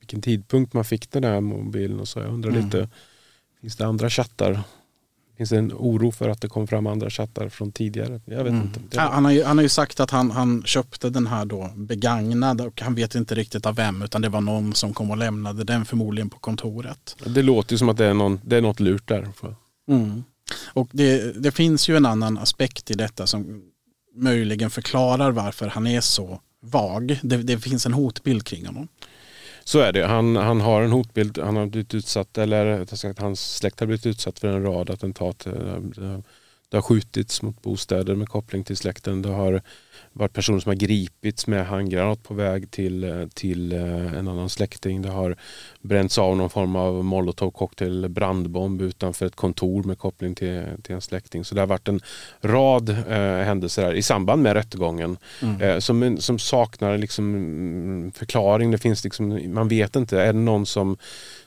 [0.00, 2.18] vilken tidpunkt man fick den här mobilen och så.
[2.18, 2.64] Jag undrar Mm.
[2.64, 2.88] lite,
[3.60, 4.60] finns det andra chattar?
[5.36, 8.20] Finns det en oro för att det kom fram andra chattar från tidigare?
[8.24, 8.80] Jag vet inte.
[8.90, 11.44] Det- Ja, Han har, ju, han har ju sagt att han, han köpte den här
[11.44, 15.10] då begagnad och han vet inte riktigt av vem utan det var någon som kom
[15.10, 17.16] och lämnade den förmodligen på kontoret.
[17.26, 19.28] Det låter ju som att det är, någon, det är något lurt där.
[19.88, 20.24] Mm.
[20.66, 23.62] Och det, det finns ju en annan aspekt i detta som
[24.14, 27.18] möjligen förklarar varför han är så vag.
[27.22, 28.88] Det, det finns en hotbild kring honom.
[29.68, 30.06] Så är det.
[30.06, 31.38] Han, han har en hotbild.
[31.38, 35.46] Han har blivit utsatt, eller sagt hans släkt har blivit utsatt för en rad attentat.
[35.46, 36.22] Eh, det,
[36.68, 39.22] det har skjutits mot bostäder med koppling till släkten.
[39.22, 39.62] Det har
[40.18, 44.48] varit personer som har gripits med handgranat på väg till, eh, till eh, en annan
[44.48, 45.02] släkting.
[45.02, 45.36] Det har
[45.80, 51.00] bränts av någon form av molotovcocktail brandbomb utanför ett kontor med koppling till, till en
[51.00, 51.44] släkting.
[51.44, 52.00] Så det har varit en
[52.40, 55.16] rad eh, händelser här i samband med rättegången
[55.60, 58.70] eh, som, som saknar liksom, mm, förklaring.
[58.70, 60.96] Det finns liksom, man vet inte, är det någon som,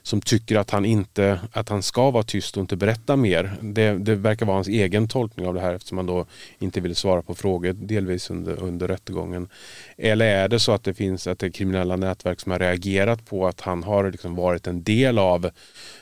[0.02, 3.56] som tycker att han, inte, att han ska vara tyst och inte berätta mer?
[3.60, 6.26] Det, det verkar vara hans egen tolkning av det här eftersom han då
[6.58, 9.48] inte ville svara på frågor delvis under, under rättegången.
[9.96, 13.26] Eller är det så att det finns att det är kriminella nätverk som har reagerat
[13.26, 15.50] på att han har liksom varit en del av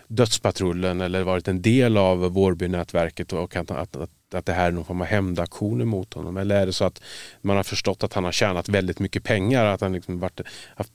[0.08, 4.72] dödspatrullen eller varit en del av Vårbynätverket och att, att, att att det här är
[4.72, 6.36] någon form av hämndaktioner mot honom?
[6.36, 7.02] Eller är det så att
[7.42, 10.40] man har förstått att han har tjänat väldigt mycket pengar, att han liksom varit,
[10.74, 10.92] haft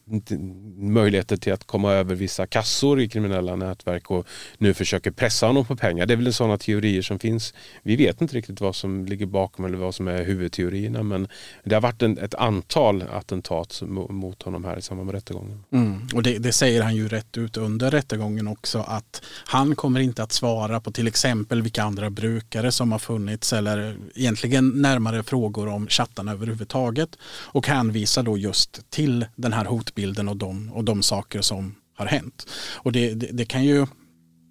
[0.77, 5.65] möjligheter till att komma över vissa kassor i kriminella nätverk och nu försöker pressa honom
[5.65, 6.05] på pengar.
[6.05, 7.53] Det är väl sådana teorier som finns.
[7.83, 11.27] Vi vet inte riktigt vad som ligger bakom eller vad som är huvudteorierna men
[11.63, 15.63] det har varit en, ett antal attentat mot honom här i samband med rättegången.
[15.71, 16.07] Mm.
[16.13, 20.23] Och det, det, säger han ju rätt ut under rättegången också att han kommer inte
[20.23, 25.67] att svara på till exempel vilka andra brukare som har funnits eller egentligen närmare frågor
[25.67, 31.03] om chattarna överhuvudtaget och hänvisar då just till den här hotbilden och de, och de
[31.03, 32.47] saker som har hänt.
[32.73, 33.87] Och det, det, det kan ju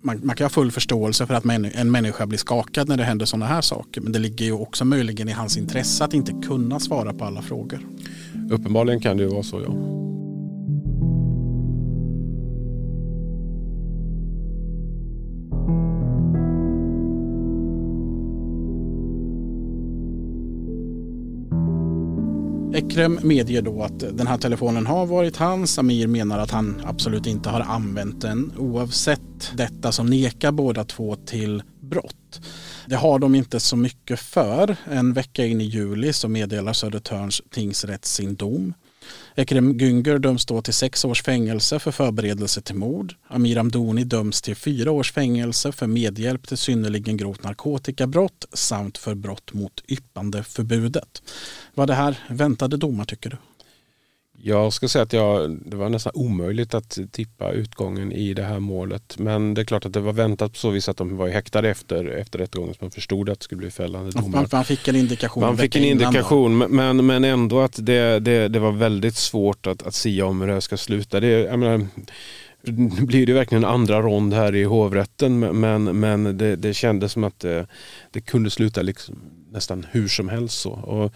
[0.04, 1.44] man, man, kan ha full förståelse för att
[1.74, 4.00] en människa blir skakad när det händer sådana här saker.
[4.00, 7.42] Men det ligger ju också möjligen i hans intresse att inte kunna svara på alla
[7.42, 7.80] frågor.
[8.50, 10.01] Uppenbarligen kan det ju vara så, ja.
[22.92, 25.78] Ekrem medger då att den här telefonen har varit hans.
[25.78, 28.52] Amir menar att han absolut inte har använt den.
[28.58, 32.40] Oavsett detta så nekar båda två till brott.
[32.86, 34.76] Det har de inte så mycket för.
[34.90, 38.74] En vecka in i juli så meddelar Södertörns tingsrätt sin dom.
[39.34, 43.14] Ekrem Güngör döms då till sex års fängelse för förberedelse till mord.
[43.28, 49.14] Amir Amdoni döms till fyra års fängelse för medhjälp till synnerligen grovt narkotikabrott samt för
[49.14, 51.22] brott mot yppandeförbudet.
[51.74, 53.36] Var det här väntade domar tycker du?
[54.44, 58.60] Jag ska säga att jag, det var nästan omöjligt att tippa utgången i det här
[58.60, 59.18] målet.
[59.18, 61.70] Men det är klart att det var väntat på så vis att de var häktade
[61.70, 62.74] efter, efter rättegången.
[62.74, 64.48] Så man förstod att det skulle bli fällande domar.
[64.52, 65.40] Man, fick en indikation.
[65.42, 69.82] Man fick en indikation men, men ändå att det, det, det var väldigt svårt att,
[69.82, 71.20] att sia om hur det här ska sluta.
[71.20, 71.86] Det, jag menar,
[72.62, 77.12] nu blir det verkligen en andra rond här i hovrätten men, men det, det kändes
[77.12, 77.66] som att det,
[78.10, 79.18] det kunde sluta liksom
[79.52, 80.58] nästan hur som helst.
[80.58, 80.70] Så.
[80.70, 81.12] Och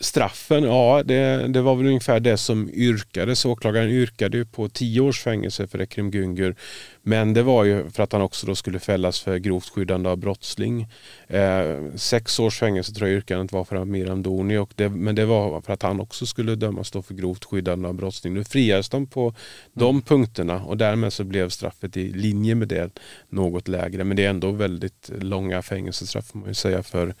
[0.00, 3.44] straffen, ja det, det var väl ungefär det som yrkades.
[3.44, 6.56] Åklagaren yrkade ju på tio års fängelse för Ekrem Günger.
[7.02, 10.16] Men det var ju för att han också då skulle fällas för grovt skyddande av
[10.16, 10.86] brottsling.
[11.26, 14.56] Eh, sex års fängelse tror jag yrkandet var för Amir Amdoni.
[14.56, 17.88] Och det, men det var för att han också skulle dömas då för grovt skyddande
[17.88, 18.34] av brottsling.
[18.34, 19.34] Nu friades de på mm.
[19.72, 22.98] de punkterna och därmed så blev straffet i linje med det
[23.28, 24.04] något lägre.
[24.04, 27.14] Men det är ändå väldigt långa fängelsestraff får man ju säga för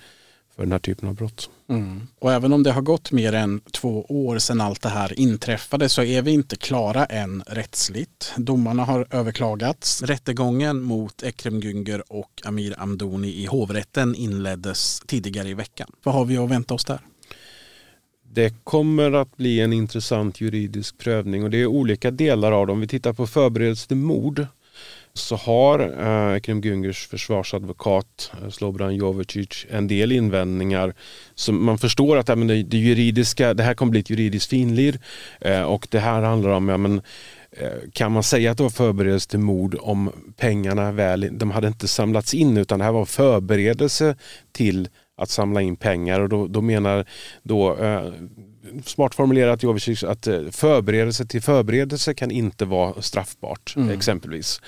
[0.58, 1.50] för den här typen av brott.
[1.68, 2.08] Mm.
[2.18, 5.88] Och även om det har gått mer än två år sedan allt det här inträffade
[5.88, 8.32] så är vi inte klara än rättsligt.
[8.36, 10.02] Domarna har överklagats.
[10.02, 15.90] Rättegången mot Ekrem Günger och Amir Amdoni i hovrätten inleddes tidigare i veckan.
[16.02, 17.00] Vad har vi att vänta oss där?
[18.32, 22.80] Det kommer att bli en intressant juridisk prövning och det är olika delar av dem.
[22.80, 24.46] Vi tittar på förberedelse till mord
[25.18, 30.94] så har eh, Ekrem Güngers försvarsadvokat eh, Slobodan Jovicic en del invändningar.
[31.34, 34.50] Så man förstår att ja, men det, det, juridiska, det här kommer bli ett juridiskt
[34.50, 34.98] finlir
[35.40, 37.00] eh, och det här handlar om ja, men,
[37.50, 41.68] eh, kan man säga att det var förberedelse till mord om pengarna väl, de hade
[41.68, 44.16] inte samlats in utan det här var förberedelse
[44.52, 47.04] till att samla in pengar och då, då menar
[47.42, 48.12] då eh,
[48.84, 53.90] smart formulerat Jovicic att eh, förberedelse till förberedelse kan inte vara straffbart mm.
[53.90, 54.60] exempelvis.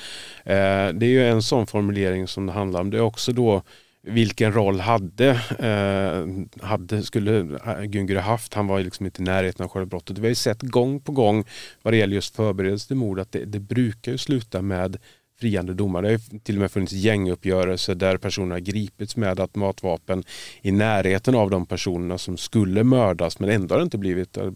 [0.45, 2.91] Eh, det är ju en sån formulering som det handlar om.
[2.91, 3.63] Det är också då
[4.03, 5.29] vilken roll hade,
[5.59, 8.55] eh, hade skulle Günger haft?
[8.55, 10.19] Han var liksom inte i närheten av själva brottet.
[10.19, 11.45] Vi har ju sett gång på gång
[11.83, 14.97] vad det gäller just förberedelse till mord att det, det brukar ju sluta med
[15.41, 16.03] friande domar.
[16.03, 20.25] Det har till och med funnits gänguppgörelser där personer har gripits med automatvapen
[20.63, 24.51] i närheten av de personerna som skulle mördas men ändå har det inte blivit eh,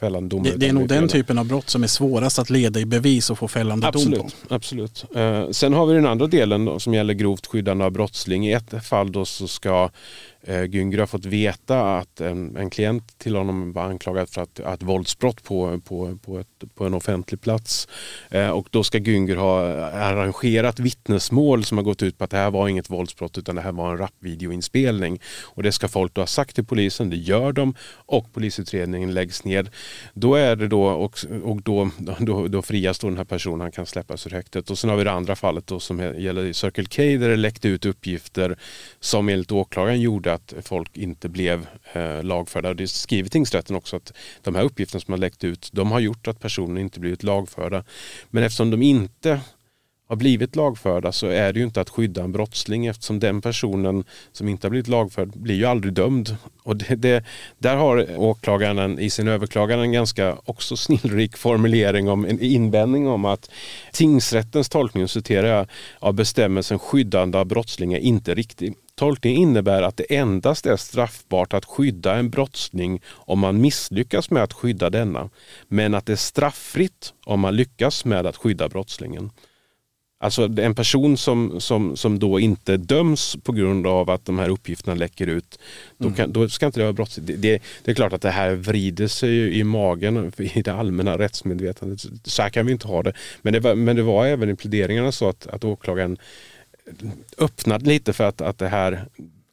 [0.00, 0.42] fällande dom.
[0.42, 3.30] Det, det är nog den typen av brott som är svårast att leda i bevis
[3.30, 4.54] och få fällande absolut, dom på.
[4.54, 5.04] Absolut.
[5.16, 8.46] Uh, sen har vi den andra delen då, som gäller grovt skyddande av brottsling.
[8.46, 9.90] I ett fall då så ska
[10.42, 14.60] Eh, Günger har fått veta att en, en klient till honom var anklagad för att,
[14.60, 17.88] att våldsbrott på, på, på, ett, på en offentlig plats.
[18.30, 22.36] Eh, och då ska Günger ha arrangerat vittnesmål som har gått ut på att det
[22.36, 25.20] här var inget våldsbrott utan det här var en rapvideoinspelning.
[25.42, 29.44] Och det ska folk då ha sagt till polisen, det gör de och polisutredningen läggs
[29.44, 29.70] ner
[30.14, 33.72] Då är det då och, och då, då, då frias då den här personen, han
[33.72, 34.70] kan släppas ur häktet.
[34.70, 37.68] Och sen har vi det andra fallet då som gäller Circle K där det läckte
[37.68, 38.58] ut uppgifter
[39.00, 42.74] som enligt åklagaren gjorde gjorde att folk inte blev eh, lagförda.
[42.74, 44.12] Det skriver tingsrätten också att
[44.42, 47.84] de här uppgifterna som har läckt ut de har gjort att personer inte blivit lagförda.
[48.30, 49.40] Men eftersom de inte
[50.10, 54.04] har blivit lagförda så är det ju inte att skydda en brottsling eftersom den personen
[54.32, 56.36] som inte har blivit lagförd blir ju aldrig dömd.
[56.62, 57.24] Och det, det,
[57.58, 63.24] där har åklagaren i sin överklagan en ganska också snillrik formulering om en invändning om
[63.24, 63.50] att
[63.92, 65.66] tingsrättens tolkning, citerar jag,
[65.98, 68.74] av bestämmelsen skyddande av brottsling är inte riktig.
[68.94, 74.42] Tolkningen innebär att det endast är straffbart att skydda en brottsling om man misslyckas med
[74.42, 75.30] att skydda denna,
[75.68, 79.30] men att det är strafffritt om man lyckas med att skydda brottslingen.
[80.22, 84.48] Alltså en person som, som, som då inte döms på grund av att de här
[84.48, 85.58] uppgifterna läcker ut,
[85.98, 86.16] då, mm.
[86.16, 87.26] kan, då ska inte det vara brottsligt.
[87.26, 91.18] Det, det, det, är klart att det här vrider sig i magen i det allmänna
[91.18, 92.06] rättsmedvetandet.
[92.24, 93.12] Så här kan vi inte ha det.
[93.42, 96.16] Men det var, men det var även i pläderingarna så att, att åklagaren
[97.38, 99.04] öppnade lite för att, att det här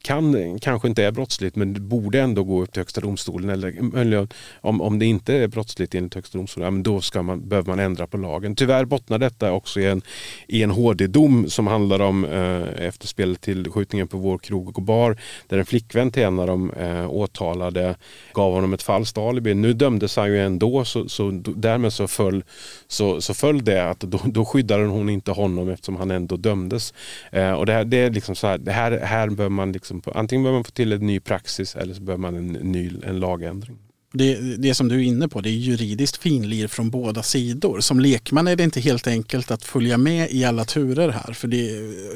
[0.02, 3.50] kan, kanske inte är brottsligt men det borde ändå gå upp till Högsta domstolen.
[3.96, 4.28] Eller,
[4.60, 7.78] om, om det inte är brottsligt enligt Högsta domstolen, ja, då ska man, behöver man
[7.78, 8.56] ändra på lagen.
[8.56, 10.02] Tyvärr bottnar detta också i en,
[10.46, 15.16] i en HD-dom som handlar om eh, efterspelet till skjutningen på vår krog och bar.
[15.46, 17.94] Där en flickvän till en av de eh, åtalade
[18.32, 19.54] gav honom ett falskt alibi.
[19.54, 22.44] Nu dömdes han ju ändå så, så därmed så föll,
[22.88, 26.94] så, så föll det att då, då skyddade hon inte honom eftersom han ändå dömdes.
[27.32, 29.87] Eh, och det, här, det är liksom så här, det här, här behöver man liksom
[29.94, 32.92] liksom, antingen behöver man få till en ny praxis eller så behöver man en ny
[33.04, 33.78] en lagändring.
[34.18, 37.80] Det, det som du är inne på, det är juridiskt finlir från båda sidor.
[37.80, 41.32] Som lekman är det inte helt enkelt att följa med i alla turer här.
[41.32, 41.66] För det,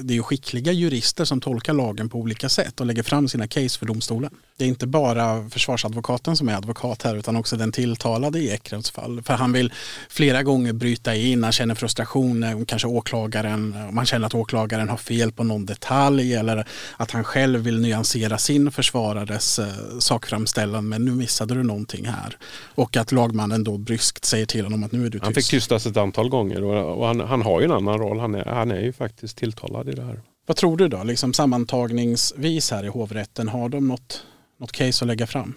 [0.00, 3.48] det är ju skickliga jurister som tolkar lagen på olika sätt och lägger fram sina
[3.48, 4.30] case för domstolen.
[4.56, 8.90] Det är inte bara försvarsadvokaten som är advokat här utan också den tilltalade i Ekrems
[8.90, 9.22] fall.
[9.22, 9.72] För han vill
[10.08, 14.96] flera gånger bryta in, han känner frustration, eh, kanske åklagaren, man känner att åklagaren har
[14.96, 19.66] fel på någon detalj eller att han själv vill nyansera sin försvarares eh,
[19.98, 22.36] sakframställan men nu missade du någonting här.
[22.74, 25.24] Och att lagmannen då bryskt säger till honom att nu är du tyst.
[25.24, 28.18] Han fick tystas ett antal gånger och, han, han, har ju en annan roll.
[28.18, 30.20] Han är, han är ju faktiskt tilltalad i det här.
[30.46, 34.24] Vad tror du då, liksom sammantagningsvis här i hovrätten, har de något
[34.62, 35.54] något case att lägga fram?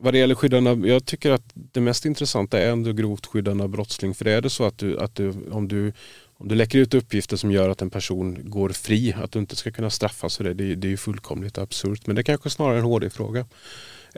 [0.00, 3.70] Vad det gäller skyddande, jag tycker att det mest intressanta är ändå grovt skyddande av
[3.70, 4.14] brottsling.
[4.14, 5.92] För är det så att, du, att du, om, du,
[6.36, 9.56] om du läcker ut uppgifter som gör att en person går fri, att du inte
[9.56, 12.06] ska kunna straffas för det, det, det är ju fullkomligt absurt.
[12.06, 13.46] Men det är kanske snarare är en HD-fråga.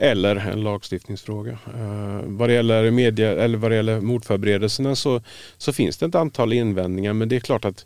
[0.01, 1.51] Eller en lagstiftningsfråga.
[1.51, 5.21] Eh, vad, det gäller media, eller vad det gäller mordförberedelserna så,
[5.57, 7.85] så finns det ett antal invändningar men det är klart att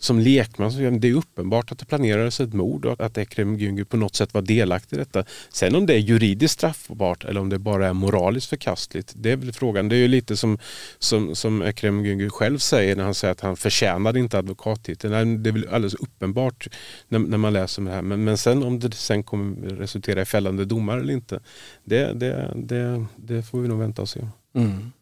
[0.00, 3.84] som lekman så är det uppenbart att det planerades ett mord och att Ekrem Güngör
[3.84, 5.24] på något sätt var delaktig i detta.
[5.48, 9.36] Sen om det är juridiskt straffbart eller om det bara är moraliskt förkastligt, det är
[9.36, 9.88] väl frågan.
[9.88, 10.58] Det är ju lite som,
[10.98, 15.42] som, som Ekrem Güngör själv säger när han säger att han förtjänade inte advokattiteln.
[15.42, 16.68] Det är väl alldeles uppenbart
[17.08, 18.02] när, när man läser det här.
[18.02, 21.40] Men, men sen om det sen kommer resultera i fällande domar eller inte,
[21.84, 24.20] det, det, det, det får vi nog vänta och se.
[24.54, 24.92] Mm.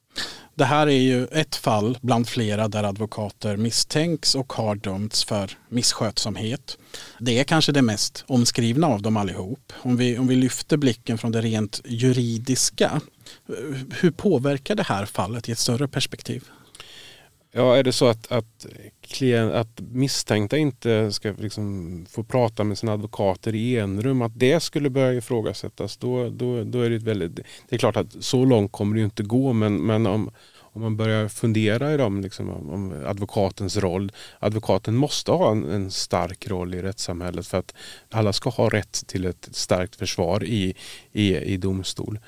[0.55, 5.51] Det här är ju ett fall bland flera där advokater misstänks och har dömts för
[5.69, 6.79] misskötsamhet.
[7.19, 9.73] Det är kanske det mest omskrivna av dem allihop.
[9.77, 13.01] Om vi, om vi lyfter blicken från det rent juridiska,
[14.01, 16.45] hur påverkar det här fallet i ett större perspektiv?
[17.53, 18.67] Ja, är det så att, att,
[19.01, 24.61] klient, att misstänkta inte ska liksom få prata med sina advokater i enrum, att det
[24.61, 27.37] skulle börja ifrågasättas, då, då, då är det väldigt...
[27.37, 30.31] Det är klart att så långt kommer det inte gå, men, men om,
[30.79, 34.13] om man börjar fundera i dem, liksom, om advokatens roll.
[34.39, 37.75] Advokaten måste ha en, en, stark roll i rättssamhället för att
[38.11, 40.75] alla ska ha rätt till ett starkt försvar i,
[41.13, 42.19] i, i domstol.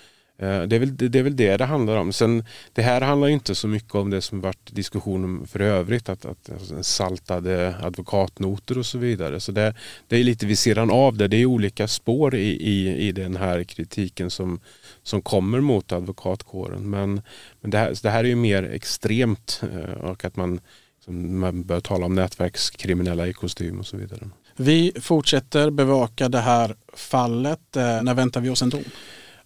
[0.40, 2.12] Eh, det är, väl, det är väl det det handlar om.
[2.12, 6.08] Sen, det här handlar inte så mycket om det som varit diskussion om för övrigt,
[6.08, 9.40] att, att alltså, saltade advokatnoter och så vidare.
[9.40, 9.74] Så det,
[10.08, 11.28] det är lite vid sidan av det.
[11.28, 14.60] Det är olika spår i, i, i den här kritiken som,
[15.02, 16.90] som kommer mot advokatkåren.
[16.90, 17.22] Men,
[17.60, 20.60] men det, här, det här är ju mer extremt eh, och att man,
[21.06, 24.28] man bör tala om nätverkskriminella i kostym och så vidare.
[24.56, 27.76] Vi fortsätter bevaka det här fallet.
[27.76, 28.84] Eh, när väntar vi oss en dom?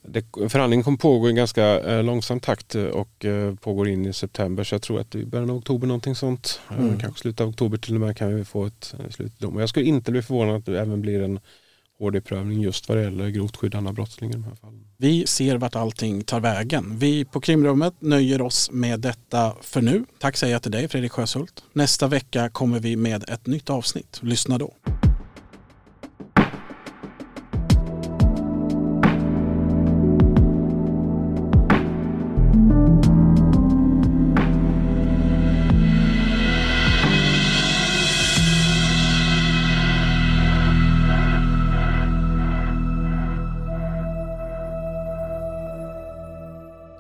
[0.09, 4.65] Det, förhandlingen kommer pågå i ganska eh, långsam takt och eh, pågår in i september
[4.65, 6.61] så jag tror att i början av oktober någonting sånt.
[6.71, 6.99] Eh, mm.
[6.99, 9.59] kanske slutet av oktober till och med kan vi få ett eh, slutdom.
[9.59, 11.41] Jag skulle inte bli förvånad att det även blir en
[11.99, 14.85] HD-prövning just vad det gäller grovt skyddande av brottslingar i de här fallen.
[14.97, 16.99] Vi ser vart allting tar vägen.
[16.99, 20.05] Vi på krimrummet nöjer oss med detta för nu.
[20.19, 21.65] Tack säger jag till dig Fredrik Sjöshult.
[21.73, 24.21] Nästa vecka kommer vi med ett nytt avsnitt.
[24.23, 24.75] Lyssna då.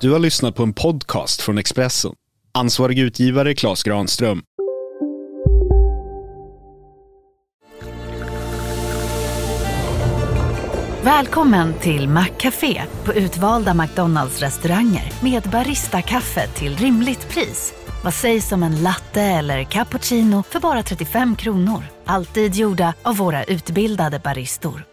[0.04, 2.14] Du har lyssnat på en podcast från Expressen.
[2.52, 4.42] Ansvarig utgivare Klas Granström.
[11.02, 17.74] Välkommen till Maccafé på utvalda McDonalds restauranger med Baristakaffe till rimligt pris.
[18.04, 21.84] Vad sägs om en latte eller cappuccino för bara 35 kronor?
[22.04, 24.84] Alltid gjorda av våra utbildade baristor.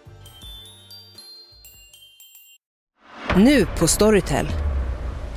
[3.35, 4.47] Nu på Storytel.